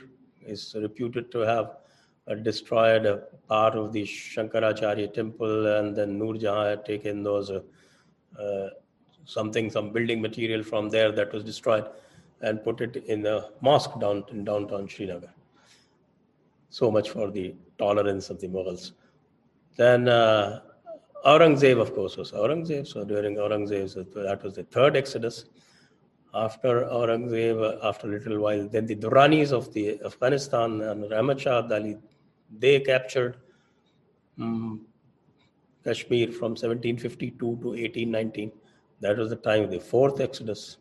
[0.47, 1.77] is reputed to have
[2.29, 7.51] uh, destroyed a part of the Shankaracharya temple, and then Nur Jahan had taken those
[7.51, 7.61] uh,
[8.41, 8.71] uh,
[9.25, 11.87] something, some building material from there that was destroyed,
[12.41, 15.33] and put it in a mosque down in downtown Srinagar.
[16.71, 18.93] So much for the tolerance of the Mughals.
[19.77, 20.61] Then uh,
[21.25, 22.87] Aurangzeb, of course, was Aurangzeb.
[22.87, 25.47] So during Aurangzeb, that was the third exodus
[26.35, 31.63] after Aurangzeb, after a little while, then the Duranis of the Afghanistan and Ahmad Shah
[31.63, 31.99] Abdali,
[32.59, 33.37] they captured
[34.41, 34.87] um,
[35.85, 38.53] Kashmir from 1752 to 1819.
[39.01, 40.79] That was the time of the fourth exodus.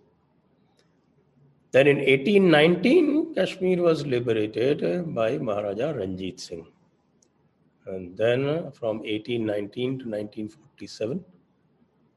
[1.72, 6.68] Then in 1819, Kashmir was liberated by Maharaja Ranjit Singh.
[7.86, 11.26] And then from 1819 to 1947,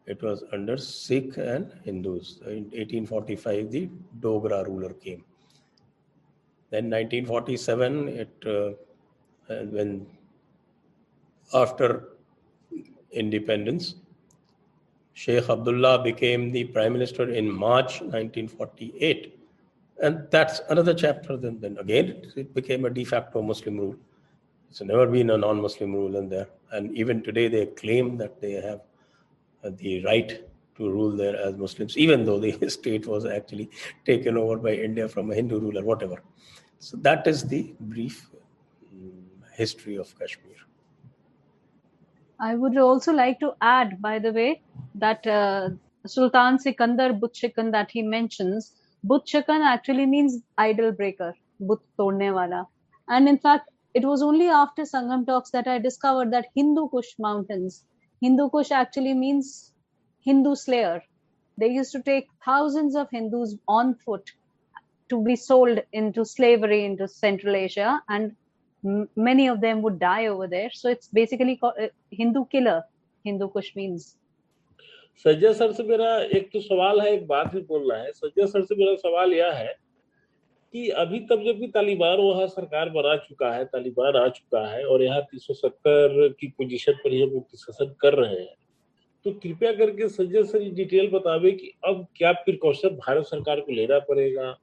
[0.06, 2.38] it was under Sikh and Hindus.
[2.46, 3.88] In 1845, the
[4.20, 5.24] Dogra ruler came.
[6.70, 8.70] Then 1947, it uh,
[9.48, 10.06] when
[11.54, 12.08] after
[13.12, 13.94] independence,
[15.14, 19.38] Sheikh Abdullah became the prime minister in March 1948.
[20.02, 21.36] And that's another chapter.
[21.36, 23.96] Then, then again, it, became a de facto Muslim rule.
[24.68, 26.48] It's never been a non Muslim rule in there.
[26.72, 28.80] And even today, they claim that they have
[29.62, 30.42] the right
[30.76, 33.70] to rule there as Muslims, even though the state was actually
[34.04, 36.22] taken over by India from a Hindu ruler, whatever.
[36.78, 38.28] So that is the brief
[38.94, 40.54] mm, history of Kashmir.
[42.38, 44.60] I would also like to add, by the way,
[44.94, 45.70] that uh,
[46.06, 48.72] Sultan Sikandar Butshikan that he mentions,
[49.06, 52.68] Butshikan actually means idol breaker, But todne wala.
[53.08, 57.14] And in fact, it was only after Sangam talks that I discovered that Hindu Kush
[57.18, 57.84] mountains
[58.25, 59.73] Hindu Kush actually means
[60.25, 61.01] Hindu slayer.
[61.57, 64.31] They used to take thousands of Hindus on foot
[65.09, 68.31] to be sold into slavery into Central Asia, and
[68.85, 70.69] m- many of them would die over there.
[70.73, 72.81] So it's basically called, uh, Hindu killer.
[73.25, 74.17] Hindu Kush means.
[75.23, 78.63] सज्जा sir से मेरा एक तो सवाल है एक बात भी बोलना है सज्जा सर
[78.65, 79.75] से मेरा सवाल यह है
[80.72, 84.82] کہ ابھی تک جب بھی طالبان وہاں سرکار بنا چکا ہے، طالبان آ چکا ہے
[84.82, 88.54] اور یہاں تین سو ستر کی پوزیشن پر یہ مختصر کر رہے ہیں،
[89.24, 93.72] تو کرپیا کر کے سجے سر ڈیٹیل بتاوے کہ اب کیا پریکاشن بھارت سرکار کو
[93.72, 94.54] لینا پڑے گا؟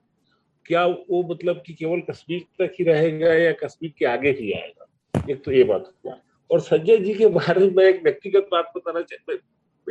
[0.65, 4.53] کیا وہ مطلب کہ کیول کشمیر تک ہی رہے گا یا کشمیر کے آگے ہی
[4.53, 4.83] آئے گا؟
[5.27, 6.15] ایک تو یہ بات ہوا۔
[6.47, 9.31] اور سجے جی کے بارے میں ایک ویکتیگت بات بتانا چاہتا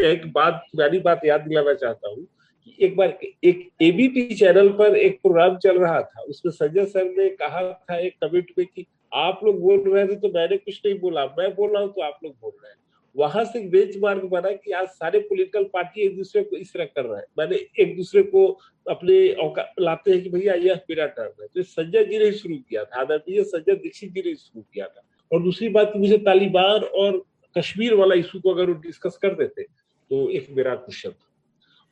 [0.02, 3.08] ایک بات پرانی بات یاد دلانا چاہتا ہوں۔ ایک بار
[3.40, 7.04] ایک اے بی پی چینل پر ایک پروگرام چل رہا تھا، اس میں سنجے سر
[7.04, 10.56] نے کہا تھا ایک کمنٹ میں کہ آپ لوگ بول رہے تھے تو میں نے
[10.56, 12.82] کچھ نہیں بولا، میں بول رہا ہوں تو آپ لوگ بول رہے ہیں۔
[13.14, 16.84] وہاں سے بینچ مارک بنا کہ آج سارے پولیٹیکل پارٹی ایک دوسرے کو اس طرح
[16.84, 19.32] کر رہا ہے۔ میں نے ایک دوسرے کو اپنے
[19.78, 23.00] لاتے ہیں کہ بھیا یہ میرا ٹرن ہے۔ تو سنجے جی نے شروع کیا تھا
[23.00, 27.12] آدمی سنجے دکشت جی نے شروع کیا تھا۔ اور دوسری بات مجھے طالبان اور
[27.54, 29.62] کشمیر والا ایشو کو اگر وہ ڈسکس کر دیتے
[30.08, 31.31] تو ایک میرا کشن تھا۔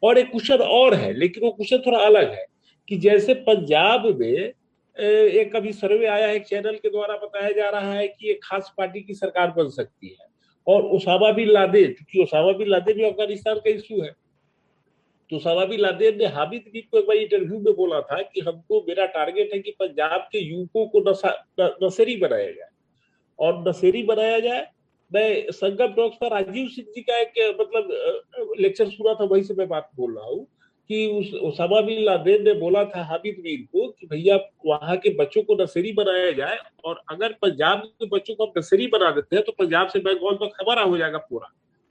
[0.01, 2.45] اور ایک کشت اور ہے، لیکن وہ کشت تھوڑا الگ ہے
[2.87, 4.37] کہ جیسے پنجاب میں
[4.95, 8.75] ایک ابھی سروے آیا ہے چینل کے دوارا بتایا جا رہا ہے کہ ایک خاص
[8.77, 10.25] پارٹی کی سرکار بن سکتی ہے۔
[10.67, 14.11] اور اسامہ بن لادن، چونکہ اسامہ بن لادن بھی افغانستان کا ایشو ہے۔
[15.31, 18.41] تو اسامہ بن لادن نے حامد بھی کو ایک بار انٹرویو میں بولا تھا کہ
[18.47, 20.99] ہم کو میرا ٹارگیٹ ہے کہ پنجاب کے یوکوں کو
[21.81, 22.71] نصری بنایا جائے۔
[23.37, 24.65] اور نصیری بنایا جائے
[25.11, 27.91] میں سنگم ٹاکس پر راجیو سنگھ جی کا ایک مطلب
[28.59, 30.45] لیکچر سنا تھا وہی سے میں بات بول رہا ہوں
[30.91, 31.05] کہ
[31.41, 35.55] اسامہ بن لادین نے بولا تھا حامد میر کو کہ بھیا وہاں کے بچوں کو
[35.55, 39.53] نرسری بنایا جائے اور اگر پنجاب کے بچوں کو ہم نرسری بنا دیتے ہیں تو
[39.53, 41.47] پنجاب سے بنگال تک ہمارا ہو جائے گا پورا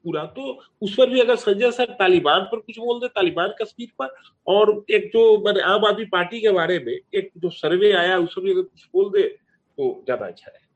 [0.05, 3.88] پورا۔ تو اس پر بھی اگر سنجے سر طالبان پر کچھ بول دے طالبان کشمیر
[3.97, 4.07] پر،
[4.47, 5.24] اور ایک جو
[5.63, 8.88] عام آدمی پارٹی کے بارے میں، ایک جو سروے آیا، اس پر بھی اگر کچھ
[8.93, 10.67] بول دے تو زیادہ اچھا ہے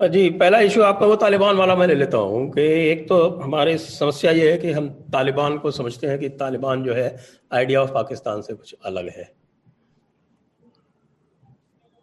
[0.00, 3.44] جی پہلا ایشو آپ کا وہ طالبان والا میں لے لیتا ہوں کہ ایک تو
[3.44, 7.16] ہماری سمسیا یہ ہے کہ ہم طالبان کو سمجھتے ہیں کہ طالبان جو ہے
[7.50, 9.24] آئیڈیا آف پاکستان سے کچھ الگ ہے۔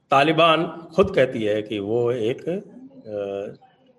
[0.09, 2.41] طالبان خود کہتی ہے کہ وہ ایک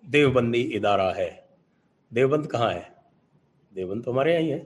[0.01, 1.31] دیوبندی ادارہ ہے۔
[2.15, 2.83] دیوبند کہاں ہے؟
[3.77, 4.65] دیوبند تو ہمارے یہاں ہی ہے۔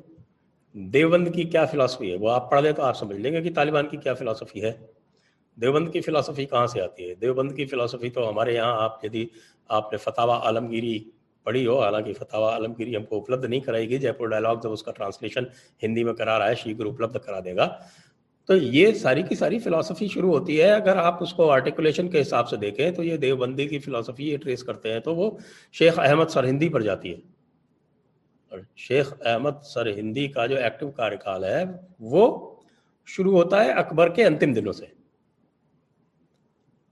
[0.72, 3.55] دیوبند کی کیا فلاسفی ہے؟ وہ آپ پڑھ لیں تو آپ سمجھ لیں گے کہ
[3.55, 4.72] طالبان کی کیا فلاسفی ہے۔
[5.61, 9.26] دیوبند کی فلسفی کہاں سے آتی ہے؟ دیوبند کی فلسفی تو ہمارے یہاں آپ یدی
[9.68, 11.11] آپ نے فتح عالمگیری
[11.44, 14.72] پڑھی ہو، حالانکہ فتح عالمگیری ہم کو اپلبدھ نہیں کرائے گی جے پور ڈائلاگ جب
[14.72, 15.44] اس کا ٹرانسلیشن
[15.82, 17.68] ہندی میں کرا رہا ہے شیگر اپلبدھ کرا دے گا۔
[18.46, 22.20] تو یہ ساری کی ساری فلسفی شروع ہوتی ہے۔ اگر آپ اس کو آرٹیکولیشن کے
[22.20, 25.30] حساب سے دیکھیں تو یہ دیوبندی کی فلسفی یہ ٹریس کرتے ہیں تو وہ
[25.72, 27.18] شیخ احمد سر ہندی پر جاتی ہے۔
[28.50, 31.64] اور شیخ احمد سر ہندی کا جو ایکٹیو کارکال ہے
[32.00, 32.54] وہ
[33.07, 34.95] شروع ہوتا ہے اکبر کے انتم دنوں سے۔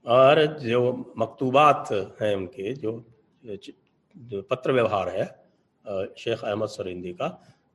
[0.05, 3.01] اور جو مکتوبات ہیں ان کے جو,
[4.43, 5.25] پتر ویوہار ہے
[6.17, 7.31] شیخ احمد سرندی کا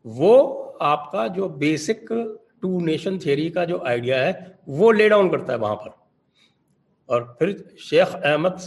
[0.06, 2.14] وہ آپ کا جو بیسک
[2.62, 4.32] ٹو نیشن تھیری کا جو آئیڈیا ہے
[4.68, 5.90] وہ لے ڈاؤن کرتا ہے وہاں پر۔
[7.06, 8.60] اور پھر شیخ احمد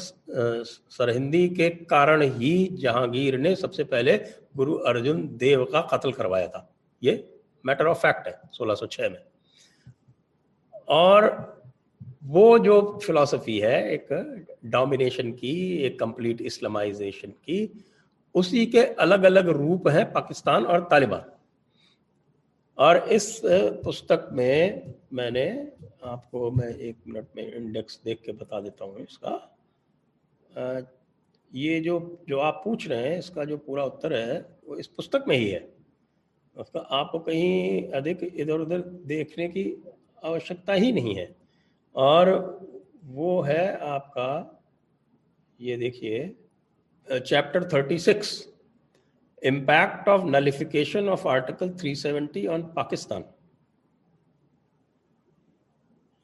[0.91, 4.19] سرہندی کے کارن ہی جہانگیر نے سب سے پہلے
[4.59, 6.65] گرو ارجن دیو کا قتل کروایا تھا۔
[7.01, 7.17] یہ
[7.65, 9.21] میٹر آف فیکٹ ہے سولہ سو چھ میں۔
[10.85, 11.23] اور
[12.27, 14.13] وہ جو فلسفی ہے، ایک
[14.63, 17.67] ڈومینیشن کی، ایک کمپلیٹ اسلامائزیشن کی،
[18.35, 21.21] اسی کے الگ الگ روپ ہیں پاکستان اور طالبان۔
[22.75, 23.45] اور اس
[23.85, 24.73] پستک میں
[25.11, 25.53] میں نے
[26.01, 29.39] آپ کو میں ایک منٹ میں انڈیکس دیکھ کے بتا دیتا ہوں اس کا۔
[31.53, 34.97] یہ جو جو آپ پوچھ رہے ہیں، اس کا جو پورا اتر ہے، وہ اس
[34.97, 35.61] پستک میں ہی ہے۔
[36.55, 39.77] اس کا آپ کو کہیں ادھک ادھر ادھر دیکھنے کی
[40.23, 41.42] آوشکتا ہی نہیں ہے۔
[41.95, 42.27] اور
[43.15, 44.43] وہ ہے آپ کا
[45.59, 46.29] یہ دیکھیے
[47.07, 48.31] chapter thirty six
[49.43, 53.23] impact of nullification of article three seventy on Pakistan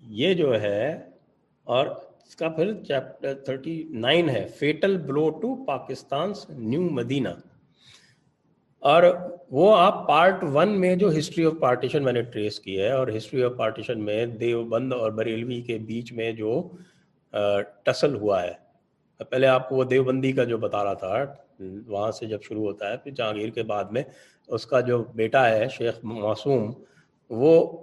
[0.02, 0.92] یہ جو ہے،
[1.66, 7.28] اور اس کا پھر چیپٹر تھرٹی نائن ہے fatal blow to Pakistan new Medina
[8.78, 9.02] اور
[9.50, 13.08] وہ آپ پارٹ ون میں جو ہسٹری آف پارٹیشن میں نے ٹریس کی ہے اور
[13.16, 16.70] ہسٹری آف پارٹیشن میں دیوبند اور بریلوی کے بیچ میں جو
[17.82, 18.68] ٹسل ہوا ہے۔
[19.30, 21.24] پہلے آپ کو وہ دیوبندی کا جو بتا رہا تھا،
[21.86, 24.02] وہاں سے جب شروع ہوتا ہے، پھر جہانگیر کے بعد میں
[24.48, 26.72] اس کا جو بیٹا ہے، شیخ معصوم،
[27.30, 27.78] وہ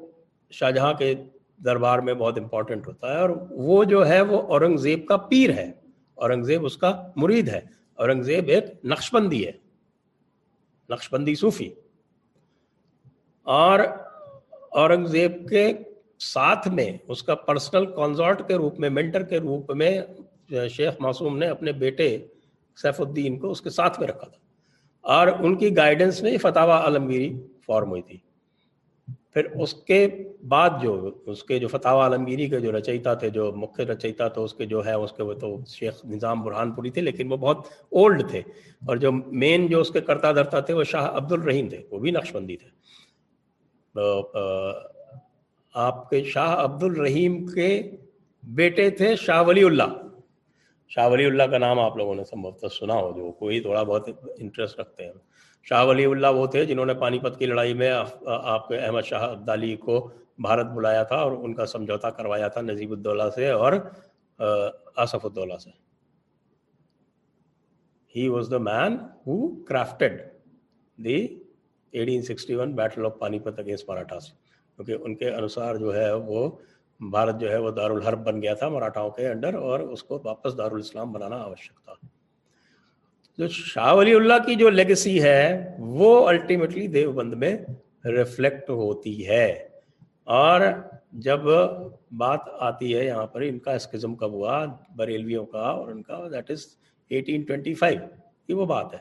[0.52, 1.14] شاہ جہاں کے
[1.58, 5.72] دربار میں بہت امپورٹنٹ ہوتا ہے اور وہ جو ہے، وہ اورنگزیب کا پیر ہے۔
[6.16, 7.62] اورنگزیب اس کا مرید ہے۔
[7.96, 9.65] اورنگزیب ایک نقش بندی ہے۔
[10.90, 11.70] نقش بندی صوفی۔
[13.44, 13.80] اور
[14.72, 15.74] اورنگ زیب کے
[16.20, 20.02] ساتھ میں اس کا پرسنل کانزارٹ کے روپ میں مینٹر کے روپ میں
[20.70, 22.28] شیخ معصوم نے اپنے بیٹے
[22.76, 24.38] سیف الدین کو اس کے ساتھ میں رکھا تھا۔
[25.02, 28.18] اور ان کی گائیڈنس میں فتح عالمگیری فارم ہوئی تھی۔
[29.36, 30.08] پھر اس کے
[30.48, 34.42] بعد جو اس کے جو فتح عالمگیری کے جو رچیتا تھے، جو مکھ رچیتا تھے
[34.42, 37.38] اس کے جو ہے، اس کے وہ تو شیخ نظام برہان پوری تھے، لیکن وہ
[37.38, 37.58] بہت
[37.90, 38.40] اولڈ تھے۔
[38.88, 42.00] اور جو مین جو اس کے کرتا درتا تھے، وہ شاہ عبد الرحیم تھے، وہ
[42.00, 42.70] بھی نقش بندی تھے۔
[45.74, 47.92] آپ کے شاہ عبد الرحیم کے
[48.44, 50.08] بیٹے تھے شاہ ولی اللہ۔
[50.88, 54.10] شاہ ولی اللہ کا نام آپ لوگوں نے سمبھوت سنا ہو، جو کوئی تھوڑا بہت
[54.38, 55.14] انٹرسٹ رکھتے ہیں۔
[55.68, 57.92] شاہ ولی اللہ وہ تھے جنہوں نے پانی پت کی لڑائی میں
[58.26, 60.10] آپ کے احمد شاہ عبدالی کو
[60.40, 63.74] بھارت بلایا تھا اور ان کا سمجھوتا کروایا تھا نظیب الدولہ سے اور
[64.96, 65.70] آصف الدولہ سے۔
[68.16, 68.96] He was the man
[69.28, 70.22] who crafted
[70.98, 71.16] the
[71.94, 76.50] eighteen sixty one battle of Panipat against مراٹھاس کیونکہ ان کے انوسار جو ہے وہ
[77.00, 80.58] بھارت جو ہے وہ دارالحرب بن گیا تھا مراٹھاؤں کے انڈر اور اس کو واپس
[80.58, 81.85] دارالاسلام بنانا آوشک تھا۔
[83.38, 87.58] جو شاہ ولی اللہ کی جو لیگسی ہے، وہ الٹیمیٹلی دیوبند میں
[88.06, 89.68] ریفلیکٹ ہوتی ہے۔
[90.24, 90.62] اور
[91.14, 91.40] جب
[92.12, 94.66] بات آتی ہے یہاں پر، ان کا اسکزم کب ہوا؟
[94.96, 96.66] بریلویوں کا، اور ان کا that is
[97.10, 98.00] eighteen twenty five
[98.48, 99.00] یہ وہ بات ہے۔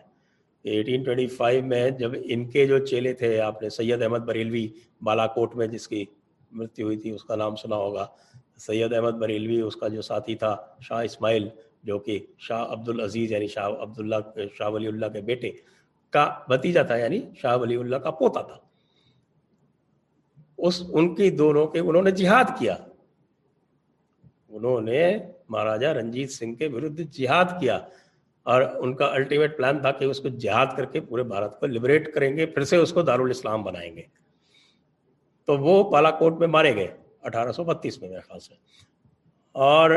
[0.62, 4.68] ایٹین ٹوینٹی فائیو میں جب ان کے جو چیلے تھے، آپ نے سید احمد بریلوی
[5.02, 6.04] بالا کوٹ میں جس کی
[6.52, 8.06] مرتی ہوئی تھی، اس کا نام سنا ہوگا۔
[8.58, 11.48] سید احمد بریلوی، اس کا جو ساتھی تھا، شاہ اسماعیل
[11.84, 14.16] جو کہ شاہ عبد العزیز یعنی شاہ عبداللہ،
[14.54, 15.50] شاہ ولی اللہ کے بیٹے
[16.10, 18.56] کا بھتیجا تھا یعنی شاہ ولی اللہ کا پوتا تھا۔
[20.58, 22.76] اس، ان کی دونوں کے انہوں نے جہاد کیا۔
[24.48, 25.18] انہوں نے
[25.48, 27.76] مہاراجا رنجیت سنگھ کے ورد جہاد کیا۔
[28.42, 31.66] اور ان کا الٹیمیٹ پلان تھا کہ اس کو جہاد کر کے پورے بھارت کو
[31.66, 34.02] لبریٹ کریں گے، پھر سے اس کو دارالاسلام بنائیں گے۔
[35.44, 38.56] تو وہ پالا کوٹ میں مارے گئے، اٹھارہ سو بتیس میں میرے خاص ہے
[39.52, 39.90] اور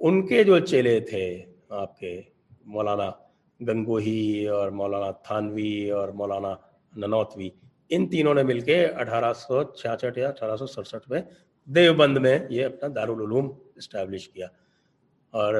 [0.00, 2.22] ان کے جو چیلے تھے آپ کے،
[2.64, 3.10] مولانا
[3.60, 6.54] گنگوہی اور مولانا تھانوی اور مولانا
[6.96, 7.50] ننوتوی،
[7.88, 11.22] ان تینوں نے مل کے اٹھارہ سو چھیاسٹھ یا اٹھارہ سو سڑسٹھ میں
[11.64, 14.46] دیوبند میں یہ اپنا دارالعلوم اسٹیبلش کیا۔
[15.30, 15.54] اور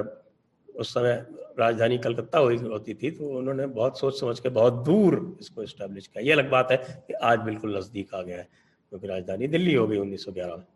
[0.68, 1.12] اس سمے
[1.58, 5.50] راجدھانی کلکتہ ہوئی، ہوتی تھی تو انہوں نے بہت سوچ سمجھ کے بہت دور اس
[5.50, 6.76] کو اسٹیبلش کیا۔ یہ الگ بات ہے
[7.06, 8.44] کہ آج بالکل نزدیک آ گیا ہے،
[8.88, 10.66] کیونکہ راجدھانی دلی ہو گئی انیس سو گیارہ میں۔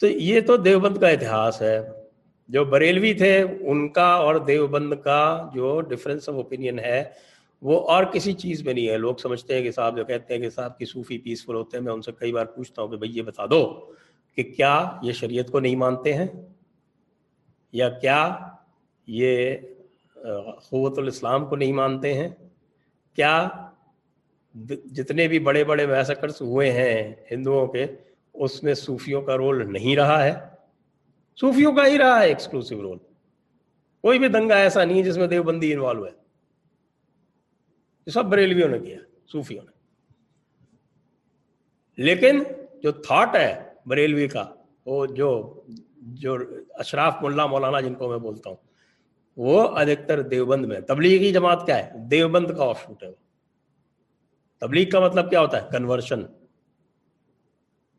[0.00, 2.01] تو یہ تو دیوبند کا اتہاس ہے۔
[2.48, 7.04] جو بریلوی تھے، ان کا اور دیوبند کا جو ڈفرینس آف اوپینین ہے،
[7.62, 10.40] وہ اور کسی چیز میں نہیں ہے۔ لوگ سمجھتے ہیں کہ صاحب جو کہتے ہیں
[10.40, 12.96] کہ صاحب کی صوفی پیسفل ہوتے ہیں، میں ان سے کئی بار پوچھتا ہوں کہ
[12.96, 13.92] بھائی یہ بتا دو
[14.36, 16.26] کہ کیا یہ شریعت کو نہیں مانتے ہیں؟
[17.72, 18.38] یا کیا
[19.06, 19.56] یہ
[20.70, 22.28] قوت الاسلام کو نہیں مانتے ہیں؟
[23.16, 23.48] کیا
[24.84, 27.86] جتنے بھی بڑے بڑے میسکرس ہوئے ہیں ہندوؤں کے،
[28.34, 30.51] اس میں صوفیوں کا رول نہیں رہا ہے؟
[31.40, 32.98] صوفیوں کا ہی رہا ہے ایکسکلوسیو رول
[34.00, 36.10] کوئی بھی دنگا ایسا نہیں ہے جس میں دیوبندی انوالو ہے۔
[38.06, 38.98] یہ سب بریلویوں نے کیا،
[39.32, 39.72] صوفیوں نے۔
[42.02, 42.42] لیکن
[42.82, 44.54] جو تھاٹ ہے بریلوی کا،
[44.86, 45.62] وہ جو
[45.96, 46.38] جو
[46.70, 48.56] اشراف ملا مولانا جن کو میں بولتا ہوں،
[49.36, 53.14] وہ ادھکتر دیوبند میں۔ تبلیغی جماعت کیا ہے؟ دیوبند کا آف شوٹ ہے وہ۔
[54.60, 56.22] تبلیغ کا مطلب کیا ہوتا ہے؟ کنورشن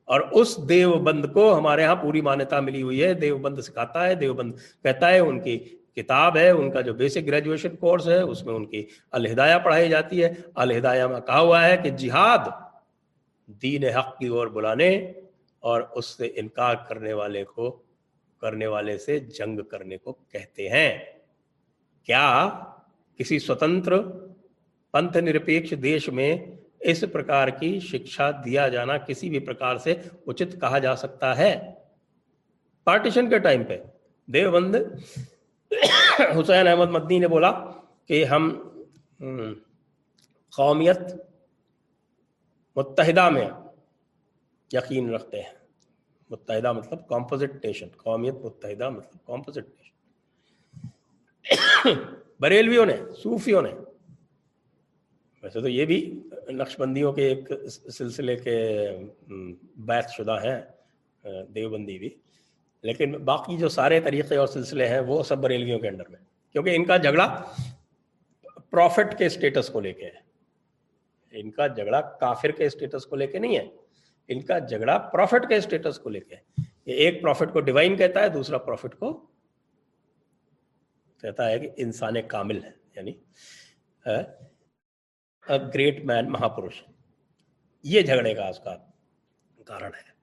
[0.06, 4.54] اور اس دیوبند کو ہمارے ہاں پوری مانتا ملی ہوئی ہے۔ دیوبند سکھاتا ہے، دیوبند
[4.84, 5.60] کہتا ہے، ان کی
[5.96, 9.90] کتاب ہے، ان کا جو بیسک گریجویشن کورس ہے، اس میں ان کی الہدایہ پڑھائی
[9.90, 12.50] جاتی ہے۔ الہدایہ میں کہا ہوا ہے کہ جہاد
[13.48, 15.12] دین حق کی اور بلانے
[15.60, 17.84] اور اس سے انکار کرنے والے کو،
[18.42, 20.98] کرنے والے سے جنگ کرنے کو کہتے ہیں۔
[22.04, 22.50] کیا
[23.18, 23.94] کسی سوتنتر
[24.92, 26.38] پنتھ نرپیکش دیش میں
[26.84, 29.94] اس پرکار کی شکشا دیا جانا کسی بھی پرکار سے
[30.28, 31.74] اچت کہا جا سکتا ہے۔
[32.84, 33.78] پارٹیشن کے ٹائم پہ
[34.28, 34.76] دیوبند
[36.40, 37.52] حسین احمد مدنی نے بولا
[38.06, 38.50] کہ ہم
[40.54, 41.00] قومیت
[42.76, 43.50] متحدہ میں
[44.72, 45.54] یقین رکھتے ہیں۔
[46.30, 49.92] متحدہ مطلب کمپوزٹ نیشن قومیت متحدہ مطلب کمپوزٹ نیشن
[52.40, 53.74] بریلویوں نے، صوفیوں نے
[55.44, 56.20] ویسے تو یہ بھی
[56.50, 58.88] نقش بندیوں کے ایک سلسلے کے
[59.76, 60.62] بیت شدہ ہیں
[61.56, 62.10] دیوبندی بھی۔
[62.82, 66.20] لیکن باقی جو سارے طریقے اور سلسلے ہیں، وہ سب بریلویوں کے انڈر میں۔
[66.52, 67.44] کیونکہ ان کا جھگڑا
[68.70, 70.34] پروفٹ کے اسٹیٹس کو لے کے ہے۔
[71.32, 73.68] ان کا جھگڑا کافر کے اسٹیٹس کو لے کے نہیں ہے۔
[74.28, 76.42] ان کا جھگڑا پروفٹ کے اسٹیٹس کو لے کے ہے۔
[76.86, 79.26] یہ ایک پروفٹ کو ڈیوائن کہتا ہے، دوسرا پروفٹ کو
[81.22, 83.12] کہتا ہے کہ انسان کامل ہے یعنی
[85.50, 86.84] گریٹ مین مہاپروش
[87.84, 88.76] یہ جھگڑے کا اس کا
[89.66, 90.14] کارن ہے۔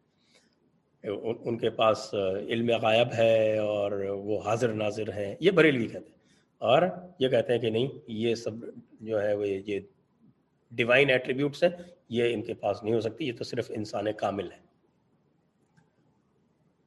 [1.45, 2.15] ان کے پاس
[2.49, 6.19] علم غائب ہے اور وہ حاضر ناظر ہیں۔ یہ بریلوی کہتے ہیں۔
[6.59, 6.83] اور
[7.19, 8.51] یہ کہتے ہیں کہ نہیں، یہ سب
[9.01, 9.81] جو ہے وہ یہ
[10.71, 11.71] ڈیوائن ایٹریبیوٹس ہیں۔
[12.09, 14.59] یہ ان کے پاس نہیں ہو سکتی، یہ تو صرف انسان کامل ہے۔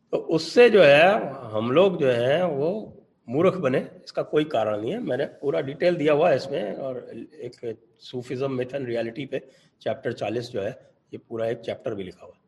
[0.09, 1.07] تو اس سے جو ہے
[1.53, 2.92] ہم لوگ جو ہیں وہ
[3.27, 6.35] مورخ بنے، اس کا کوئی کارن نہیں ہے۔ میں نے پورا ڈیٹیل دیا ہوا ہے
[6.35, 6.95] اس میں اور
[7.31, 7.65] ایک
[7.99, 9.39] صوفیزم میتھن اینڈ ریالٹی پہ
[9.79, 10.71] چیپٹر چالیس جو ہے،
[11.11, 12.43] یہ پورا ایک چیپٹر بھی لکھا ہوا ہے۔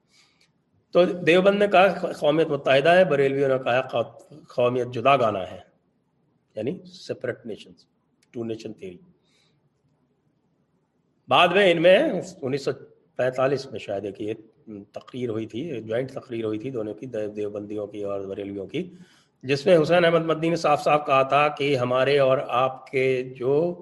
[0.91, 4.01] تو دیوبند نے کہا، قومیت متحدہ ہے بریلویوں نے کہا
[4.47, 5.75] قومیت جدا گانا ہے۔
[6.55, 7.85] یعنی separate nations
[8.31, 8.97] two nation theory
[11.27, 12.09] بعد میں ان میں
[12.41, 12.71] انیس سو
[13.15, 14.33] پینتالیس میں شاید ایک یہ
[14.91, 18.91] تقریر ہوئی تھی جوائنٹ تقریر ہوئی تھی دونوں کی، دیوبندیوں کی اور بریلویوں کی۔
[19.43, 23.23] جس میں حسین احمد مدنی نے صاف صاف کہا تھا کہ ہمارے اور آپ کے
[23.37, 23.81] جو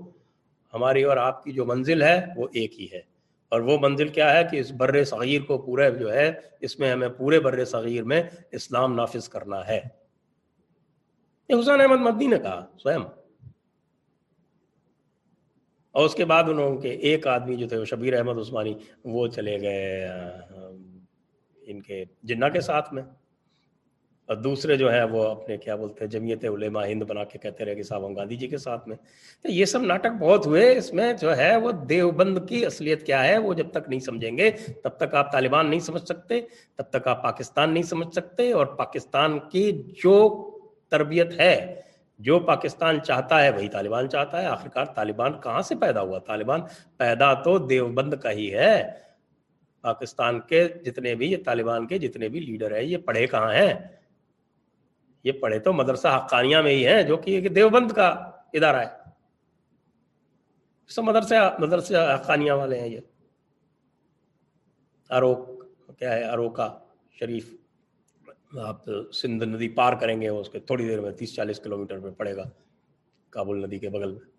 [0.73, 3.01] ہماری اور آپ کی جو منزل ہے وہ ایک ہی ہے۔
[3.49, 6.31] اور وہ منزل کیا ہے کہ اس بر صغیر کو پورے جو ہے،
[6.61, 9.79] اس میں ہمیں پورے بر صغیر میں اسلام نافذ کرنا ہے۔
[11.49, 13.03] یہ حسین احمد مدنی نے کہا سوئم
[15.91, 18.73] اور اس کے بعد انہوں کے ایک آدمی جو تھے، وہ شبیر احمد عثمانی،
[19.03, 20.07] وہ چلے گئے
[21.61, 23.03] ان کے جنہ کے ساتھ میں۔
[24.33, 27.65] اور دوسرے جو ہے وہ اپنے کیا بولتے ہیں، جمعیت علماء ہند بنا کے کہتے
[27.65, 28.97] رہے کہ صاحب ہم گاندھی جی کے ساتھ میں۔
[29.41, 33.27] تو یہ سب ناٹک بہت ہوئے۔ اس میں جو ہے وہ دیوبند کی اصلیت کیا
[33.27, 34.51] ہے، وہ جب تک نہیں سمجھیں گے،
[34.83, 36.41] تب تک آپ طالبان نہیں سمجھ سکتے،
[36.75, 39.71] تب تک آپ پاکستان نہیں سمجھ سکتے۔ اور پاکستان کی
[40.03, 40.49] جو
[40.89, 41.81] تربیت ہے،
[42.19, 46.61] جو پاکستان چاہتا ہے، وہی طالبان چاہتا ہے۔ آخرکار طالبان کہاں سے پیدا ہوا؟ طالبان
[46.97, 48.83] پیدا تو دیوبند کا ہی ہے۔
[49.81, 53.73] پاکستان کے جتنے بھی، یہ طالبان کے جتنے بھی لیڈر ہیں، یہ پڑھے کہاں ہیں؟
[55.23, 58.07] یہ پڑھے تو مدرسہ حقانیہ میں ہی ہیں، جو کہ دیوبند کا
[58.53, 59.03] ادارہ ہے۔
[60.87, 62.99] سب مدرسہ مدرسہ حقانیہ والے ہیں یہ۔
[65.09, 65.65] اروک
[65.99, 66.79] کیا ہے؟ اروکا
[67.11, 67.53] شریف۔
[68.59, 68.81] آپ
[69.13, 72.09] سندھ ندی پار کریں گے، اس کے تھوڑی دیر میں تیس چالیس کلو میٹر پہ
[72.09, 72.43] پڑے گا
[73.29, 74.31] کابل ندی کے بغل میں۔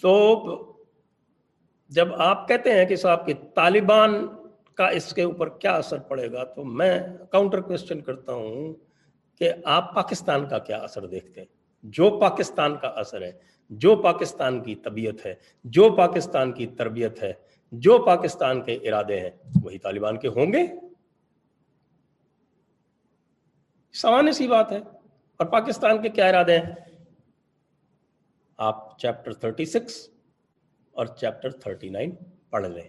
[0.00, 0.44] تو
[1.88, 4.26] جب آپ کہتے ہیں کہ صاحب کہ طالبان
[4.74, 8.89] کا اس کے اوپر کیا اثر پڑے گا، تو میں کاؤنٹر کوشچن کرتا ہوں۔
[9.40, 11.48] کہ آپ پاکستان کا کیا اثر دیکھتے ہیں؟
[11.82, 13.32] جو پاکستان کا اثر ہے،
[13.70, 15.34] جو پاکستان کی طبیعت ہے،
[15.64, 17.32] جو پاکستان کی تربیت ہے،
[17.72, 19.30] جو پاکستان کے ارادے ہیں،
[19.62, 20.66] وہی طالبان کے ہوں گے؟
[23.92, 24.78] سامان سی بات ہے۔
[25.36, 26.74] اور پاکستان کے کیا ارادے ہیں؟
[28.56, 30.10] آپ چیپٹر 36
[30.92, 32.12] اور چیپٹر 39
[32.50, 32.88] پڑھ لیں۔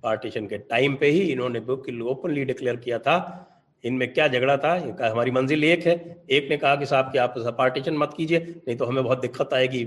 [0.00, 3.44] پارٹیشن کے ٹائم پہ ہی انہوں نے اوپنلی ڈکلیئر کیا تھا۔
[3.88, 4.78] ان میں کیا جھگڑا تھا؟
[5.12, 8.76] ہماری منزل ایک ہے۔ ایک نے کہا کہ صاحب، کہ آپ پارٹیشن مت کیجیے نہیں
[8.76, 9.84] تو ہمیں بہت دقت آئے گی۔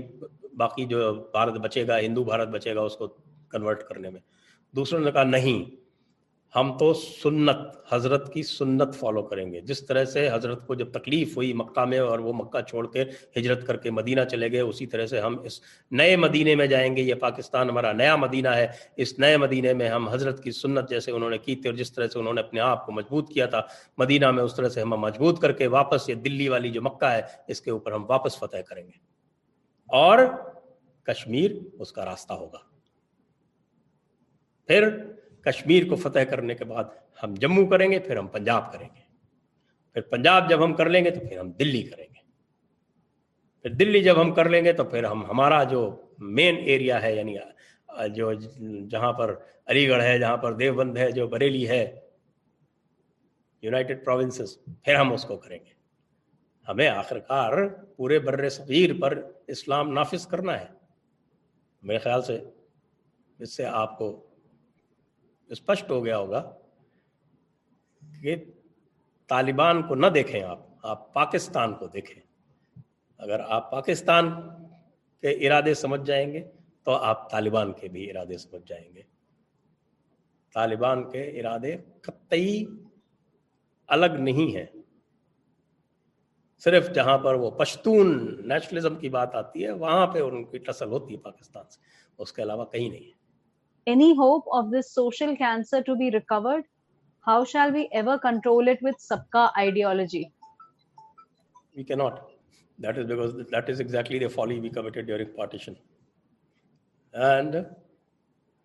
[0.56, 3.08] باقی جو بھارت بچے گا، ہندو بھارت بچے گا، اس کو
[3.48, 4.20] کنورٹ کرنے میں۔
[4.76, 5.79] دوسروں نے کہا، نہیں۔
[6.56, 7.56] ہم تو سنت،
[7.92, 11.84] حضرت کی سنت فالو کریں گے۔ جس طرح سے حضرت کو جب تکلیف ہوئی مکہ
[11.84, 13.04] میں اور وہ مکہ چھوڑ کے
[13.36, 16.96] ہجرت کر کے مدینہ چلے گئے، اسی طرح سے ہم اس نئے مدینے میں جائیں
[16.96, 20.90] گے۔ یہ پاکستان ہمارا نیا مدینہ ہے۔ اس نئے مدینے میں ہم حضرت کی سنت
[20.90, 23.32] جیسے انہوں نے کی تھی اور جس طرح سے انہوں نے اپنے آپ کو مضبوط
[23.32, 23.62] کیا تھا،
[23.98, 27.04] مدینہ میں اس طرح سے ہم مضبوط کر کے واپس یہ دلی والی جو مکہ
[27.04, 28.98] ہے، اس کے اوپر ہم واپس فتح کریں گے۔
[29.86, 30.18] اور
[31.02, 32.58] کشمیر اس کا راستہ ہوگا۔
[34.66, 34.88] پھر
[35.44, 36.84] کشمیر کو فتح کرنے کے بعد
[37.22, 39.00] ہم جموں کریں گے، پھر ہم پنجاب کریں گے۔
[39.92, 42.20] پھر پنجاب جب ہم کر لیں گے تو پھر ہم دلی کریں گے۔
[43.62, 45.80] پھر دلی جب ہم کر لیں گے تو پھر ہم، ہمارا جو
[46.18, 47.36] مین ایریا ہے یعنی
[48.14, 48.32] جو
[48.90, 49.34] جہاں پر
[49.66, 52.00] علی گڑھ ہے، جہاں پر دیوبند ہے، جو بریلی ہے
[53.62, 55.72] یونائٹڈ پروونسز پھر ہم اس کو کریں گے۔
[56.68, 57.52] ہمیں آخر کار
[57.96, 60.66] پورے بر صغیر پر اسلام نافذ کرنا ہے۔
[61.82, 62.38] میرے خیال سے
[63.38, 64.29] اس سے آپ کو
[65.50, 66.52] اسپشٹ ہو گیا ہوگا
[68.22, 68.36] کہ
[69.26, 72.22] طالبان کو نہ دیکھیں آپ آپ پاکستان کو دیکھیں۔
[73.18, 74.30] اگر آپ پاکستان
[75.20, 76.50] کے ارادے سمجھ جائیں گے
[76.82, 79.02] تو آپ طالبان کے بھی ارادے سمجھ جائیں گے۔
[80.54, 82.64] طالبان کے ارادے قطعی
[83.86, 84.66] الگ نہیں ہیں۔
[86.58, 90.88] صرف جہاں پر وہ پشتون نیشنلزم کی بات آتی ہے، وہاں پہ ان کی ٹسل
[90.88, 91.78] ہوتی ہے پاکستان سے،
[92.18, 93.19] اس کے علاوہ کہیں نہیں ہے۔
[93.86, 96.64] Any hope of this social cancer to be recovered?
[97.24, 100.32] How shall we ever control it with Sabka ideology?
[101.76, 102.30] We cannot.
[102.78, 105.76] That is because that is exactly the folly we committed during partition.
[107.12, 107.66] And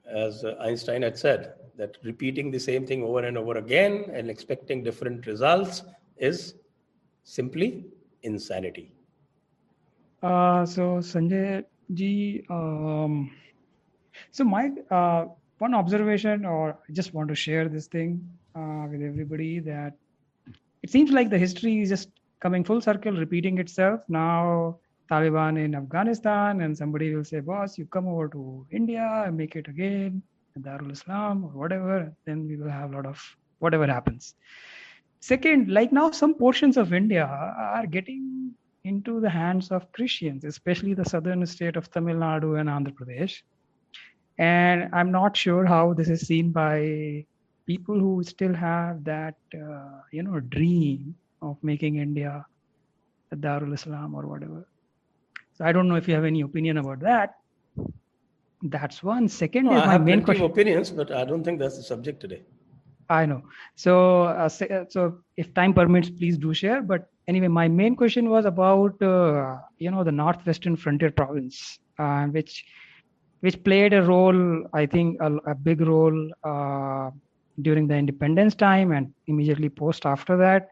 [0.10, 4.84] as Einstein had said, that repeating the same thing over and over again and expecting
[4.84, 5.84] different results
[6.18, 6.56] is
[7.24, 7.86] simply
[8.24, 8.94] insanity.
[10.24, 13.32] Uh, so, Sanjay ji, um,
[14.32, 15.26] so my uh,
[15.60, 19.94] one observation, or I just want to share this thing uh, with everybody that
[20.84, 22.10] it seems like the history is just
[22.40, 24.02] coming full circle, repeating itself.
[24.08, 24.78] Now
[25.10, 29.56] Taliban in Afghanistan, and somebody will say, "Boss, you come over to India and make
[29.56, 30.22] it again,
[30.60, 33.22] Darul Islam or whatever." Then we will have a lot of
[33.60, 34.36] whatever happens.
[35.20, 38.52] Second, like now, some portions of India are getting
[38.84, 43.42] into the hands of Christians, especially the southern state of Tamil Nadu and Andhra Pradesh
[44.38, 47.26] and i'm not sure how this is seen by
[47.66, 52.46] people who still have that uh, you know dream of making india
[53.32, 54.68] a darul islam or whatever.
[55.54, 57.34] So i don't know if you have any opinion about that.
[58.62, 59.28] That's one.
[59.28, 60.46] Second no, is my main question.
[60.46, 62.42] opinions but i don't think that's the subject today.
[63.10, 63.42] I know.
[63.76, 66.82] So uh, so if time permits please do share.
[66.82, 72.26] But anyway my main question was about uh, you know the northwestern frontier province uh,
[72.26, 72.66] which
[73.46, 74.40] which played a role,
[74.74, 77.12] I think, a, a big role uh,
[77.62, 80.70] during the independence time and immediately post after that.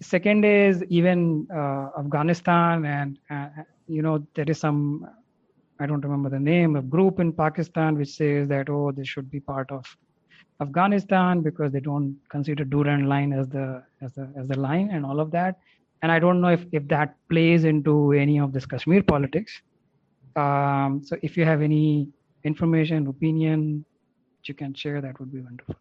[0.00, 3.48] Second is even uh, Afghanistan, and uh,
[3.86, 4.80] you know there is some
[5.80, 9.30] I don't remember the name, a group in Pakistan which says that, oh, this should
[9.30, 9.84] be part of
[10.60, 15.04] Afghanistan because they don't consider Durand line as the as the as the line and
[15.04, 15.58] all of that.
[16.02, 19.62] And I don't know if, if that plays into any of this Kashmir politics.
[20.36, 22.08] Um, so if you have any
[22.42, 23.84] information, opinion,
[24.44, 25.76] you can share, that would be wonderful.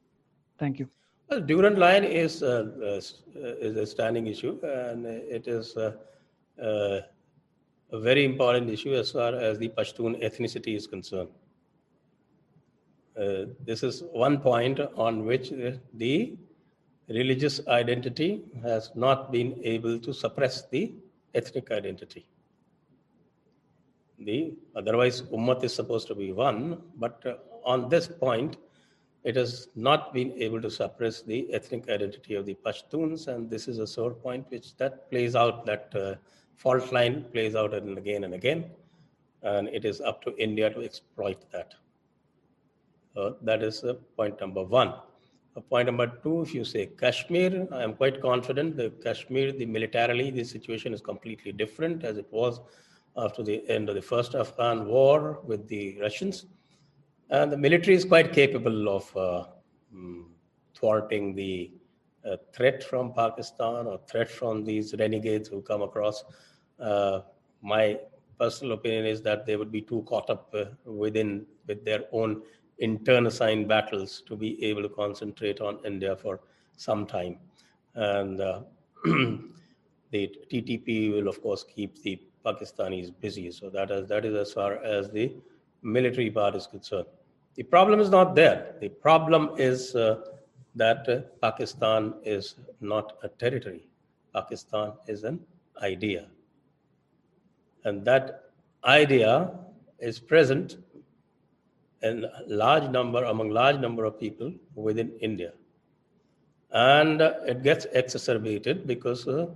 [0.60, 0.88] Thank you.
[1.30, 3.01] Well, Durand line is uh, uh,
[3.36, 5.91] is a standing issue, and it is uh,
[6.60, 11.30] a very important issue as far as the Pashtun ethnicity is concerned.
[13.16, 15.51] This is one point on which
[15.93, 16.38] the
[17.10, 20.93] religious identity has not been able to suppress the
[21.34, 22.26] ethnic identity.
[24.20, 27.36] The otherwise Ummat is supposed to be one, but uh,
[27.66, 28.57] on this point,
[29.24, 33.68] it has not been able to suppress the ethnic identity of the Pashtuns, and this
[33.68, 35.66] is a sore point which that plays out.
[35.66, 36.16] That uh,
[36.57, 38.70] fault line plays out and again and again,
[39.41, 41.74] and it is up to India to exploit that.
[43.16, 44.93] Uh, that is uh, point number one.
[45.55, 49.66] Uh, point number two, if you say Kashmir, I am quite confident that Kashmir, the
[49.66, 52.59] militarily, the situation is completely different as it was
[53.18, 56.45] after the end of the first Afghan war with the Russians.
[57.30, 59.45] And the military is quite capable of uh,
[59.95, 60.26] mm,
[60.76, 61.72] thwarting the
[62.30, 66.24] uh, threat from Pakistan or threat from these renegades who come across.
[66.80, 67.22] Uh,
[67.61, 67.99] my
[68.39, 70.53] personal opinion is that they would be too caught up
[70.86, 72.41] within with their own
[72.80, 76.41] internal internecine battles to be able to concentrate on India for
[76.76, 77.38] some time.
[77.95, 78.61] And uh,
[79.05, 83.51] the TTP will, of course, keep the Pakistanis busy.
[83.51, 85.31] So that is, that is as far as the
[85.81, 87.07] military part is concerned.
[87.55, 88.75] The problem is not there.
[88.79, 90.21] The problem is uh,
[90.75, 93.87] that uh, Pakistan is not a territory.
[94.33, 95.39] Pakistan is an
[95.81, 96.25] idea.
[97.85, 98.45] And that
[98.85, 99.51] idea
[99.99, 100.77] is present
[102.01, 105.53] in large number among large number of people within India.
[106.71, 109.47] And uh, it gets exacerbated because uh,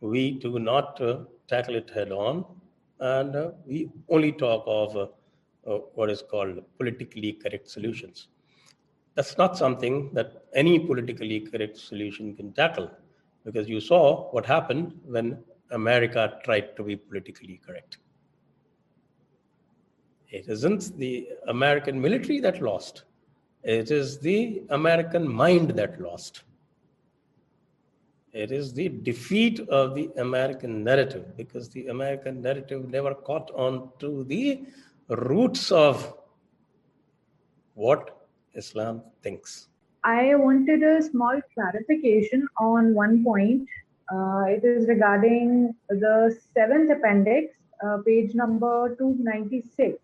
[0.00, 1.18] we do not uh,
[1.52, 2.44] tackle it head on
[3.00, 3.78] and uh, we
[4.08, 5.06] only talk of uh,
[5.70, 8.28] uh, what is called politically correct solutions.
[9.14, 12.90] That's not something that any politically correct solution can tackle
[13.44, 15.38] because you saw what happened when
[15.70, 17.98] America tried to be politically correct.
[20.30, 23.04] It isn't the American military that lost,
[23.62, 26.42] it is the American mind that lost.
[28.32, 33.90] It is the defeat of the American narrative because the American narrative never caught on
[33.98, 34.64] to the
[35.08, 36.14] roots of
[37.74, 39.68] what Islam thinks.
[40.04, 43.68] I wanted a small clarification on one point.
[44.10, 47.54] Uh, it is regarding the seventh appendix,
[47.84, 49.98] uh, page number 296.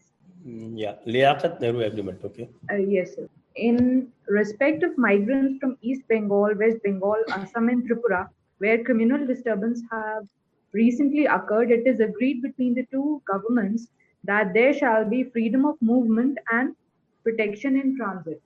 [0.46, 2.48] Mm, yeah, Liaquat Nehru Agreement, okay.
[2.70, 3.28] Uh, yes, sir.
[3.58, 8.28] In respect of migrants from East Bengal, West Bengal, Assam, and Tripura,
[8.58, 10.28] where communal disturbance have
[10.72, 13.88] recently occurred, it is agreed between the two governments
[14.22, 16.76] that there shall be freedom of movement and
[17.24, 18.40] protection in transit.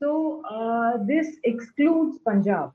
[0.00, 2.72] So uh, this excludes Punjab.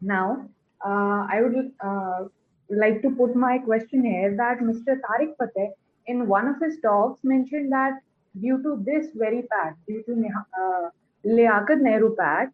[0.00, 0.48] Now,
[0.84, 2.24] uh, I would uh,
[2.70, 5.00] like to put my question here that Mr.
[5.00, 5.70] Tarek Fatah
[6.06, 8.00] in one of his talks mentioned that
[8.40, 10.88] due to this very pact, due to uh,
[11.24, 12.52] Liaquat Nehru Pact,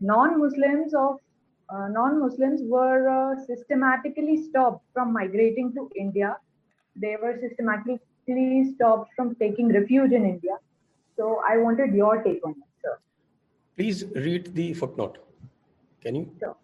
[0.00, 1.18] non-Muslims of
[1.70, 6.36] uh, non-Muslims were uh, systematically stopped from migrating to India.
[6.94, 10.58] They were systematically stopped from taking refuge in India.
[11.16, 12.98] So I wanted your take on it, sir.
[13.76, 15.18] Please read the footnote.
[16.02, 16.30] Can you?
[16.38, 16.56] Sure.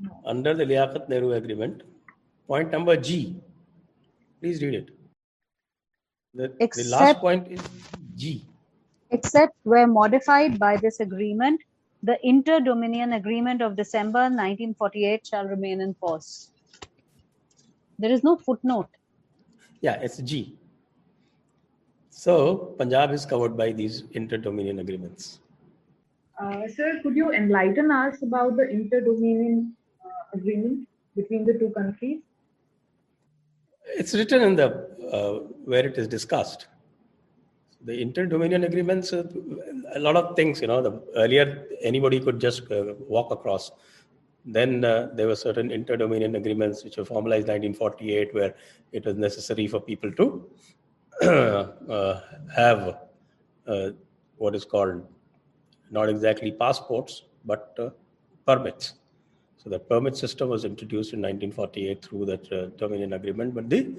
[0.00, 0.20] No.
[0.24, 1.82] Under the Liaquat Nehru Agreement,
[2.48, 3.36] point number G.
[4.40, 4.90] Please read it.
[6.34, 7.60] The, Except, the last point is
[8.16, 8.44] G.
[9.10, 11.60] Except where modified by this agreement,
[12.02, 16.50] the Inter-Dominion Agreement of December 1948 shall remain in force.
[17.98, 18.88] There is no footnote.
[19.80, 20.58] Yeah, it's G.
[22.10, 25.38] So Punjab is covered by these inter-dominion agreements.
[26.40, 32.20] Uh, sir, could you enlighten us about the inter-dominion uh, agreement between the two countries?
[33.86, 35.32] It's written in the uh,
[35.64, 36.68] where it is discussed.
[37.82, 39.24] The inter-dominion agreements, uh,
[39.94, 40.60] a lot of things.
[40.60, 43.70] You know, the earlier anybody could just uh, walk across.
[44.46, 48.54] Then uh, there were certain inter-dominion agreements which were formalized 1948, where
[48.92, 50.48] it was necessary for people to
[51.22, 52.20] uh,
[52.54, 52.98] have
[54.36, 55.06] what is called
[55.90, 57.78] not exactly passports but
[58.46, 58.94] permits
[59.64, 63.94] so the permit system was introduced in 1948 through that uh, Dominion Agreement, but the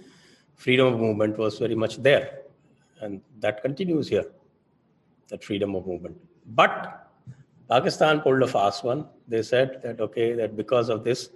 [0.53, 2.41] freedom of movement was very much there.
[3.01, 4.26] And that continues here,
[5.30, 6.18] that freedom of movement.
[6.45, 7.09] But
[7.68, 9.07] Pakistan pulled a fast one.
[9.28, 11.30] They said that, okay, that because of this,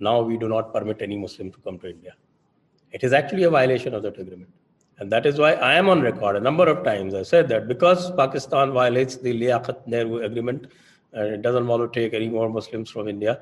[0.00, 2.14] now we do not permit any Muslim to come to India.
[2.90, 4.50] It is actually a violation of that agreement.
[4.98, 7.14] And that is why I am on record a number of times.
[7.14, 10.66] I said that because Pakistan violates the Liaquat Nehru agreement,
[11.12, 13.40] and it doesn't want to take any more Muslims from India,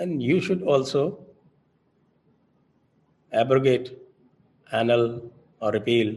[0.00, 1.02] and you should also
[3.32, 3.88] abrogate,
[4.72, 5.30] annul,
[5.60, 6.14] or repeal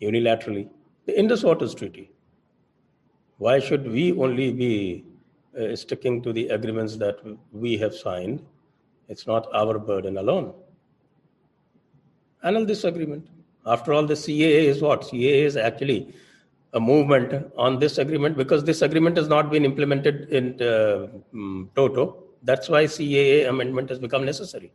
[0.00, 0.68] unilaterally
[1.06, 2.10] the Indus Waters Treaty.
[3.38, 5.04] Why should we only be
[5.58, 7.18] uh, sticking to the agreements that
[7.52, 8.44] we have signed?
[9.08, 10.52] It's not our burden alone.
[12.42, 13.28] Annul this agreement.
[13.66, 15.02] After all, the CAA is what?
[15.02, 16.14] CAA is actually
[16.72, 21.70] a movement on this agreement because this agreement has not been implemented in uh, um,
[21.76, 22.31] toto.
[22.43, 24.71] That's why CAA amendment has become necessary.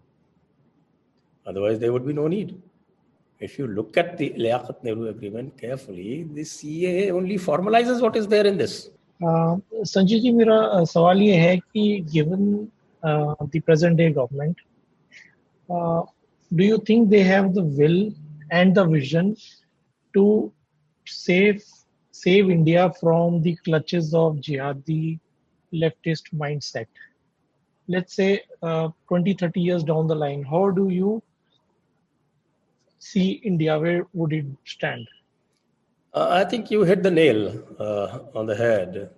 [1.46, 2.60] Otherwise, there would be no need.
[3.40, 8.26] If you look at the Liaquat Nehru agreement carefully, the CAA only formalizes what is
[8.28, 8.90] there in this.
[9.22, 12.46] Sanjay ji मेरा सवाल ये है कि given
[13.04, 14.56] the present day government
[16.54, 18.12] do you think they have the will
[18.50, 19.36] and the vision
[20.14, 20.52] to
[21.06, 21.62] save
[22.10, 25.18] save India from the clutches of jihadi
[25.72, 26.86] leftist mindset?
[27.87, 31.21] Let's say uh, 20, 30 years down the line, how do you
[32.99, 33.79] see India?
[33.79, 35.07] Where would it stand?
[36.13, 39.11] Uh, I think you hit the nail uh, on the head.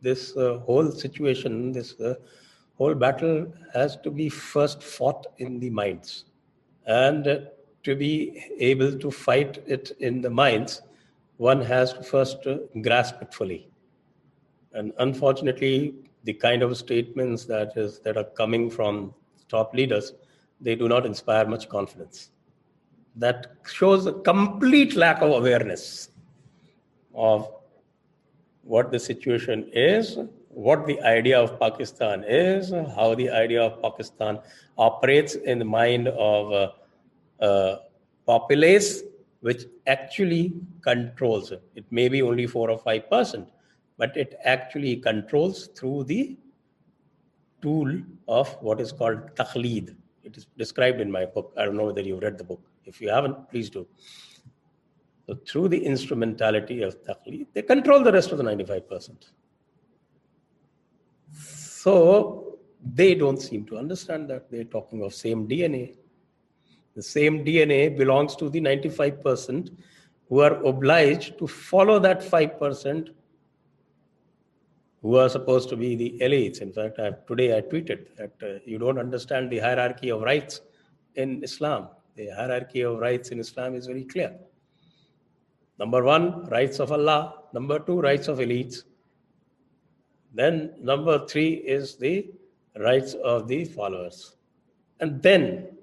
[0.00, 2.14] This uh, whole situation, this uh,
[2.76, 6.24] whole battle has to be first fought in the minds.
[6.86, 7.48] And
[7.82, 10.82] to be able to fight it in the minds,
[11.36, 13.68] one has to first uh, grasp it fully.
[14.72, 15.94] And unfortunately,
[16.24, 19.14] the kind of statements that is that are coming from
[19.48, 20.12] top leaders,
[20.60, 22.30] they do not inspire much confidence
[23.16, 26.10] that shows a complete lack of awareness
[27.14, 27.48] of
[28.62, 30.18] what the situation is,
[30.48, 34.38] what the idea of Pakistan is, how the idea of Pakistan
[34.78, 36.72] operates in the mind of a,
[37.44, 37.78] a
[38.26, 39.02] populace
[39.40, 41.62] which actually controls it.
[41.74, 43.48] It may be only four or five percent,
[43.96, 46.36] but it actually controls through the
[47.62, 49.94] tool of what is called taqleed.
[50.22, 51.52] It is described in my book.
[51.56, 52.62] I don't know whether you've read the book.
[52.84, 53.86] If you haven't, please do.
[55.26, 59.30] So through the instrumentality of taqleed, they control the rest of the 95%.
[61.32, 62.58] So
[62.94, 64.50] they don't seem to understand that.
[64.50, 65.96] They're talking of same DNA.
[66.94, 69.70] The same DNA belongs to the 95%
[70.28, 73.08] who are obliged to follow that 5%
[75.04, 76.62] who are supposed to be the elites.
[76.62, 80.62] In fact, I, today I tweeted that uh, you don't understand the hierarchy of rights
[81.16, 81.88] in Islam.
[82.16, 84.34] The hierarchy of rights in Islam is very clear.
[85.78, 87.34] Number one, rights of Allah.
[87.52, 88.84] Number two, rights of elites.
[90.32, 92.30] Then number three is the
[92.80, 94.36] rights of the followers.
[95.00, 95.76] And then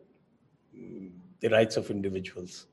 [1.42, 2.66] the rights of individuals.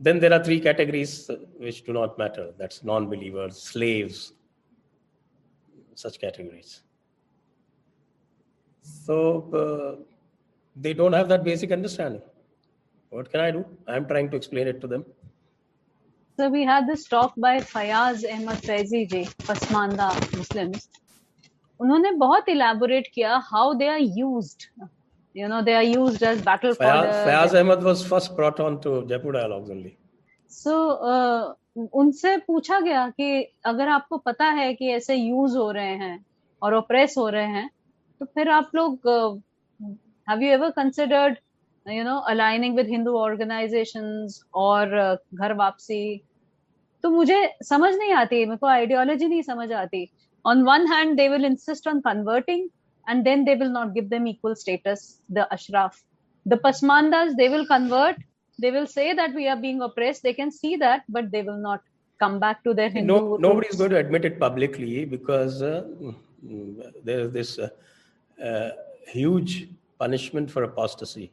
[0.00, 2.54] Then there are three categories which do not matter.
[2.56, 4.32] That's non-believers, slaves,
[5.95, 6.81] such categories.
[8.81, 9.17] So
[9.53, 10.03] uh,
[10.75, 12.21] they don't have that basic understanding.
[13.09, 13.65] What can I do?
[13.87, 15.05] I'm trying to explain it to them.
[16.37, 20.87] So we had this talk by Fayaz Ahmad Faizi ji, Pasmanda Muslims.
[21.81, 24.67] उन्होंने बहुत elaborate किया how they are used.
[25.33, 27.11] You know, they are used as battle Fayaz, fodder.
[27.27, 29.97] Fayaz Ahmad was first brought on to Jaipur Dialogues only.
[30.54, 30.74] So
[31.12, 31.54] uh,
[31.92, 35.94] ان سے پوچھا گیا کہ اگر آپ کو پتا ہے کہ ایسے یوز ہو رہے
[35.96, 36.16] ہیں
[36.58, 37.66] اور اوپریس ہو رہے ہیں،
[38.20, 39.08] تو پھر آپ لوگ
[40.28, 41.34] have you ever considered
[41.86, 44.04] you know aligning with Hindu organisation
[44.50, 46.18] or uh, گھر واپسی؟
[47.04, 47.36] تو مجھے
[47.68, 50.04] سمجھ نہیں آتی، میرے کو آئیڈیالوجی نہیں سمجھ آتی۔
[50.44, 52.66] On one hand they will insist on converting
[53.06, 55.96] and then they will not give them equal status the Ashraf
[56.46, 58.20] the Pasmandas they will convert
[58.60, 61.58] they will say that we are being oppressed they can see that but they will
[61.58, 61.80] not
[62.22, 63.78] come back to their hindu No, nobody's roots.
[63.78, 65.82] going to admit it publicly because uh,
[67.02, 67.68] there's this uh,
[68.48, 68.70] uh,
[69.08, 71.32] huge punishment for apostasy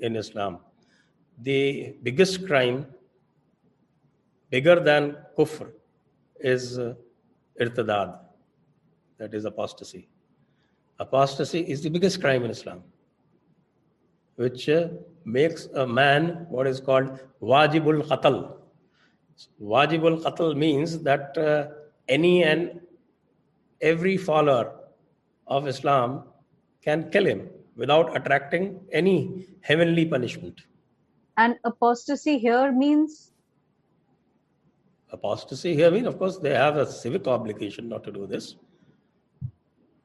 [0.00, 0.58] in Islam.
[1.42, 2.86] The biggest crime,
[4.50, 5.70] bigger than kufr,
[6.40, 6.94] is uh,
[7.60, 8.18] irtidad,
[9.18, 10.08] that is apostasy.
[10.98, 12.82] Apostasy is the biggest crime in Islam,
[14.36, 14.88] which uh,
[15.24, 18.56] makes a man what is called wajibul qatl.
[19.62, 21.68] Wajibul qatl means that uh,
[22.08, 22.80] any and
[23.80, 24.74] every follower
[25.46, 26.24] of Islam
[26.82, 30.60] can kill him without attracting any heavenly punishment.
[31.36, 33.30] And apostasy here means
[35.12, 38.56] apostasy here means, of course, they have a civic obligation not to do this.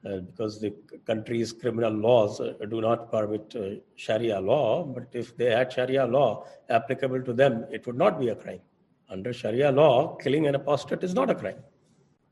[0.06, 0.72] Uh, because the
[1.04, 6.06] country's criminal laws uh, do not permit uh, Sharia law, but if they had Sharia
[6.06, 8.60] law applicable to them, it would not be a crime.
[9.10, 11.58] Under Sharia law, killing an apostate is not a crime.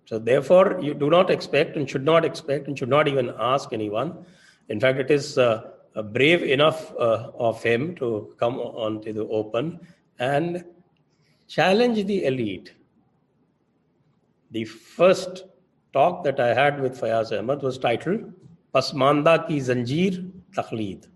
[0.05, 3.72] So, therefore, you do not expect and should not expect and should not even ask
[3.72, 4.25] anyone.
[4.68, 5.70] In fact, it is uh,
[6.12, 9.81] brave enough uh, of him to come onto the open
[10.20, 10.64] and
[11.49, 12.72] challenge the elite.
[14.53, 15.45] The first
[15.95, 18.33] talk that I had with Fayaz Ahmad was titled
[18.75, 21.07] Pasmanda ki Zanjeer Taqleed.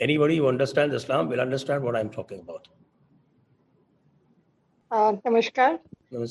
[0.00, 2.68] Anybody who understands Islam will understand what I'm talking about.
[4.90, 5.78] Uh, namaskar.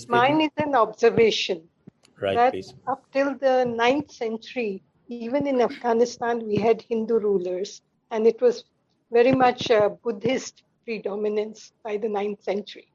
[0.07, 1.63] Mine is an observation.
[2.21, 2.73] Right, that please.
[2.87, 8.65] Up till the 9th century, even in Afghanistan, we had Hindu rulers, and it was
[9.11, 12.92] very much a Buddhist predominance by the 9th century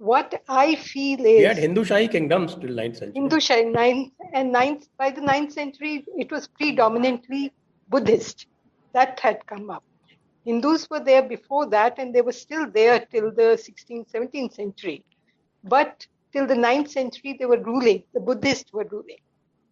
[0.00, 3.12] what I feel is we had Hindu Shahi kingdoms till 9th century.
[3.20, 7.52] Hindu Shahi ninth and ninth by the 9th century it was predominantly
[7.90, 8.46] Buddhist.
[8.94, 9.84] That had come up.
[10.46, 15.04] Hindus were there before that and they were still there till the 16th, 17th century.
[15.64, 19.20] But till the 9th century they were ruling, the Buddhists were ruling,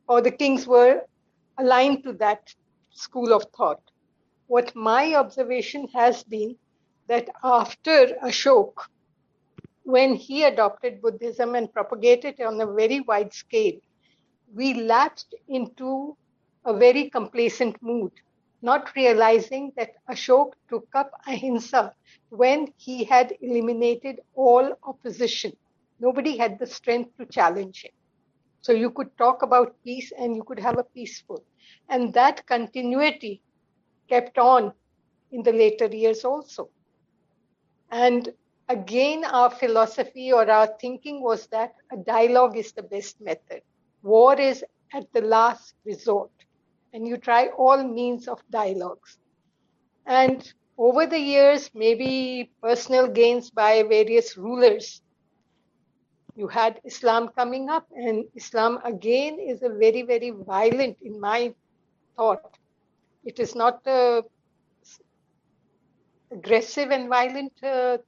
[0.08, 1.04] or the kings were
[1.56, 2.54] aligned to that
[2.90, 3.80] school of thought.
[4.46, 6.54] What my observation has been
[7.06, 8.74] that after Ashok,
[9.88, 13.78] when he adopted Buddhism and propagated it on a very wide scale,
[14.54, 16.14] we lapsed into
[16.66, 18.12] a very complacent mood,
[18.60, 21.94] not realizing that Ashok took up ahimsa
[22.28, 25.52] when he had eliminated all opposition.
[25.98, 27.92] Nobody had the strength to challenge him.
[28.60, 31.42] So you could talk about peace and you could have a peaceful.
[31.88, 33.40] And that continuity
[34.10, 34.74] kept on
[35.32, 36.68] in the later years also.
[37.90, 38.34] And
[38.68, 43.62] again, our philosophy or our thinking was that a dialogue is the best method.
[44.02, 44.64] War is
[44.94, 46.30] at the last resort,
[46.92, 49.18] and you try all means of dialogues.
[50.06, 55.02] And over the years, maybe personal gains by various rulers,
[56.36, 61.54] you had Islam coming up, and Islam again is a very, very violent, in my
[62.16, 62.56] thought.
[63.24, 64.22] It is not a
[66.30, 67.98] aggressive and violent uh,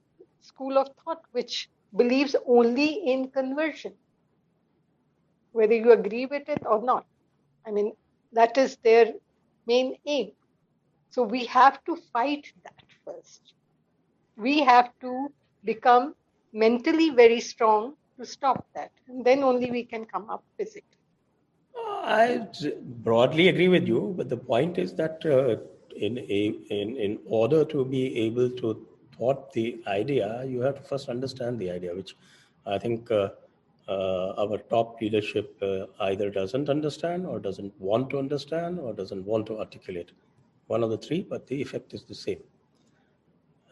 [0.51, 3.95] school of thought which believes only in conversion,
[5.53, 7.05] whether you agree with it or not.
[7.67, 7.93] I mean,
[8.33, 9.13] that is their
[9.67, 10.33] main aim.
[11.11, 13.55] So we have to fight that first.
[14.37, 15.29] We have to
[15.65, 16.15] become
[16.53, 18.91] mentally very strong to stop that.
[19.09, 20.99] And then only we can come up physically.
[22.05, 22.47] I
[23.05, 25.57] broadly agree with you, but the point is that uh,
[25.97, 28.87] in, a, in, in order to be able to
[29.21, 32.17] thought the idea, you have to first understand the idea, which
[32.67, 33.29] I think uh,
[33.89, 39.25] uh, our top leadership uh, either doesn't understand or doesn't want to understand or doesn't
[39.27, 40.13] want to articulate.
[40.69, 42.43] One of the three, but the effect is the same.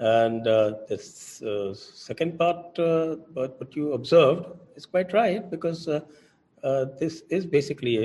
[0.01, 4.47] And uh, this uh, second part, uh, what you observed,
[4.77, 5.87] is quite right because
[7.01, 7.97] this is basically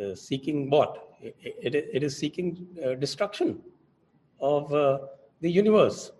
[0.00, 1.08] a, a seeking what?
[1.20, 2.66] It, it, it is seeking
[2.98, 3.60] destruction
[4.40, 6.10] of the universe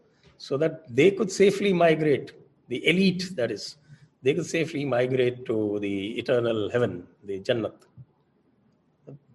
[0.47, 2.32] so that they could safely migrate,
[2.66, 3.76] the elite, that is,
[4.24, 7.74] they could safely migrate to the eternal heaven, the Jannat.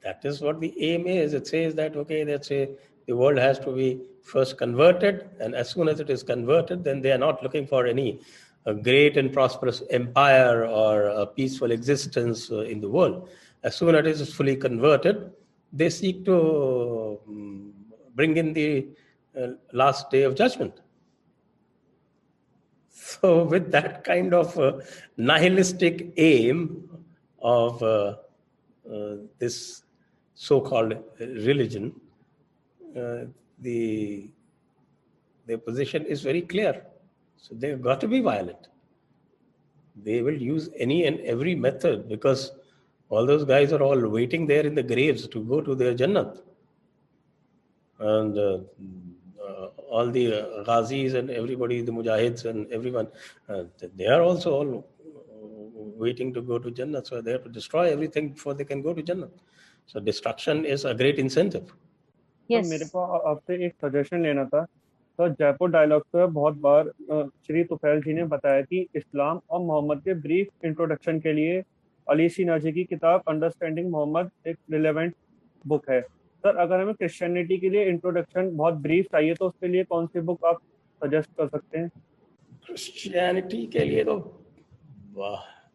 [0.02, 1.34] That is what the aim is.
[1.34, 2.72] It says that, okay, let's say
[3.06, 7.02] the world has to be first converted, and as soon as it is converted, then
[7.02, 8.20] they are not looking for any
[8.66, 13.30] a great and prosperous empire or a peaceful existence uh, in the world.
[13.64, 15.32] As soon as it is fully converted,
[15.72, 17.74] they seek to um,
[18.14, 18.88] bring in the
[19.42, 20.82] uh, last day of judgment.
[23.00, 24.80] So, with that kind of uh,
[25.18, 26.90] nihilistic aim
[27.40, 28.16] of uh,
[28.92, 29.84] uh, this
[30.34, 31.94] so called religion,
[32.98, 33.26] uh,
[33.60, 34.30] the
[35.46, 36.86] their position is very clear.
[37.38, 38.68] So, they've got to be violent.
[40.04, 42.52] They will use any and every method because
[43.10, 46.42] all those guys are all waiting there in the graves to go to their Jannat.
[48.00, 48.58] And uh,
[62.50, 64.66] میرے کو آپ سے ایک suggestion لینا تھا
[65.20, 66.86] تو جے پور dialogue پہ بہت بار
[67.48, 67.76] شری تو
[68.06, 71.62] جی نے بتایا کہ اسلام اور محمد کے بریف انٹروڈکشن کے لیے
[72.08, 75.14] علی سینا جی کی کتاب انڈرسٹینڈنگ محمد ایک ریلیونٹ
[75.66, 76.02] بک ہے
[76.48, 80.08] سر، اگر ہمیں کرسچینٹی کے لیے انٹروڈکشن بہت بریف چاہیے تو اس کے لیے کون
[80.08, 80.56] سی بک آپ
[81.02, 81.88] سجیسٹ کر سکتے ہیں؟
[82.68, 84.18] کرسچینٹی کے لیے تو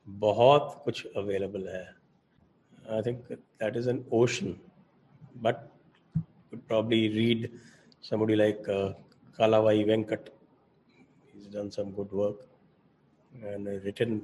[0.07, 1.85] بہت کچھ اویلیبل ہے۔
[2.87, 4.53] I think that is an ocean
[5.43, 5.57] but
[6.69, 7.47] probably read
[8.21, 8.91] somebody like Kala
[9.39, 10.29] Kalavai Venkat
[11.35, 12.41] is done some good work
[13.33, 14.19] and written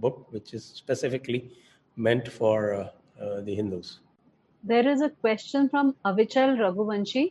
[0.00, 1.40] book which is specifically
[1.96, 2.62] meant for
[3.46, 4.00] the Hindus
[4.64, 7.26] there is a question from Achal Raghuvanshi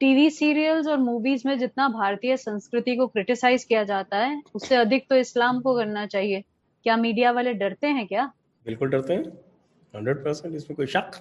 [0.00, 4.68] T V serials اور movies میں جتنا بھارتی سنسکرتی کو criticise کیا جاتا ہے اس
[4.68, 6.40] سے ادھک تو اسلام کو کرنا چاہیے۔
[6.86, 8.26] کیا میڈیا والے ڈرتے ہیں کیا؟
[8.66, 9.22] بالکل ڈرتے ہیں۔
[9.94, 11.16] ہنڈریڈ پرسینٹ اس میں کوئی شک؟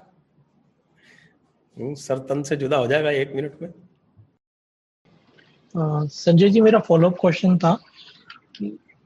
[1.97, 3.69] سر تن سے جدا ہو جائے گا ایک منٹ میں۔
[6.11, 7.75] سنجے جی میرا فالو اپ کوشچن تھا۔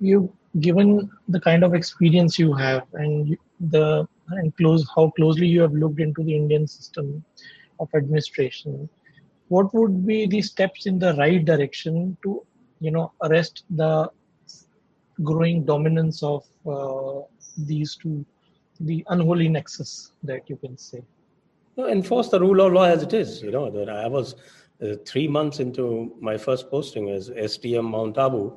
[0.01, 0.21] You
[0.63, 0.97] given
[1.33, 3.33] the kind of experience you have and
[3.73, 3.83] the
[4.31, 7.23] and close how closely you have looked into the indian system
[7.79, 8.89] of administration
[9.49, 12.41] what would be the steps in the right direction to
[12.79, 14.09] you know arrest the
[15.23, 17.21] growing dominance of uh,
[17.65, 18.25] these two
[18.81, 21.03] the unholy nexus that you can say?
[21.77, 24.35] Enforce the rule of law as it is you know that i was
[24.83, 28.51] uh, three months into my first posting as SDM mount abu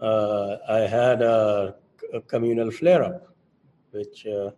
[0.00, 1.76] uh, i had a,
[2.12, 3.32] a communal flare up
[3.92, 4.50] which uh,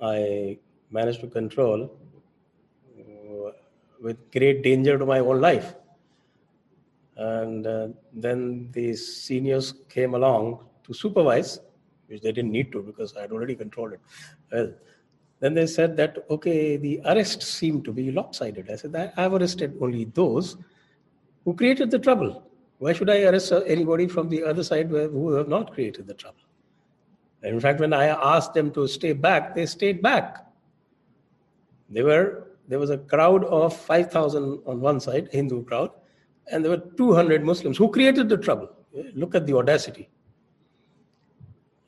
[0.00, 0.58] i
[0.90, 1.90] managed to control
[4.00, 5.74] with great danger to my own life.
[7.16, 11.58] And uh, then the seniors came along to supervise,
[12.06, 14.00] which they didn't need to because I had already controlled it.
[14.52, 14.72] Well,
[15.40, 18.70] then they said that, okay, the arrests seem to be lopsided.
[18.70, 20.56] I said, I, have arrested only those
[21.44, 22.44] who created the trouble.
[22.78, 26.40] Why should I arrest anybody from the other side who have not created the trouble?
[27.42, 30.44] In fact, when I asked them to stay back, they stayed back.
[31.88, 35.90] They were there was a crowd of 5,000 on one side, Hindu crowd,
[36.52, 38.68] and there were 200 Muslims who created the trouble.
[39.14, 40.10] Look at the audacity.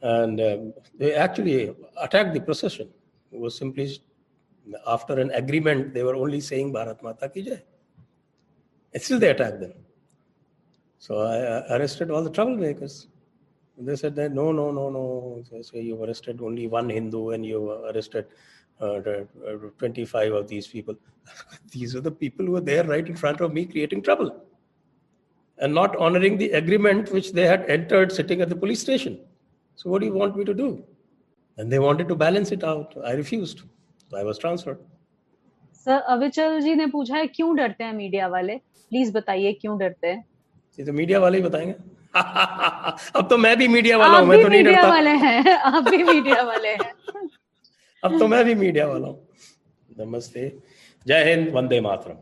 [0.00, 2.88] And um, they actually attacked the procession.
[3.30, 4.00] It was simply
[4.86, 7.62] after an agreement, they were only saying Bharat Mata ki jai.
[8.94, 9.74] And still they attacked them.
[10.98, 13.06] So I arrested all the troublemakers.
[37.92, 38.56] Media والے
[38.90, 39.52] please بتائیے
[41.18, 41.89] والے گا
[43.14, 46.02] اب تو میں بھی media والا ہوں میں تو نہیں ڈرتا۔ والے ہیں آپ بھی
[46.04, 46.92] میڈیا والے ہیں۔
[48.02, 49.20] اب تو میں بھی میڈیا والا ہوں۔
[49.96, 50.48] نمستے۔
[51.04, 52.16] جے ہند وندے ماترم۔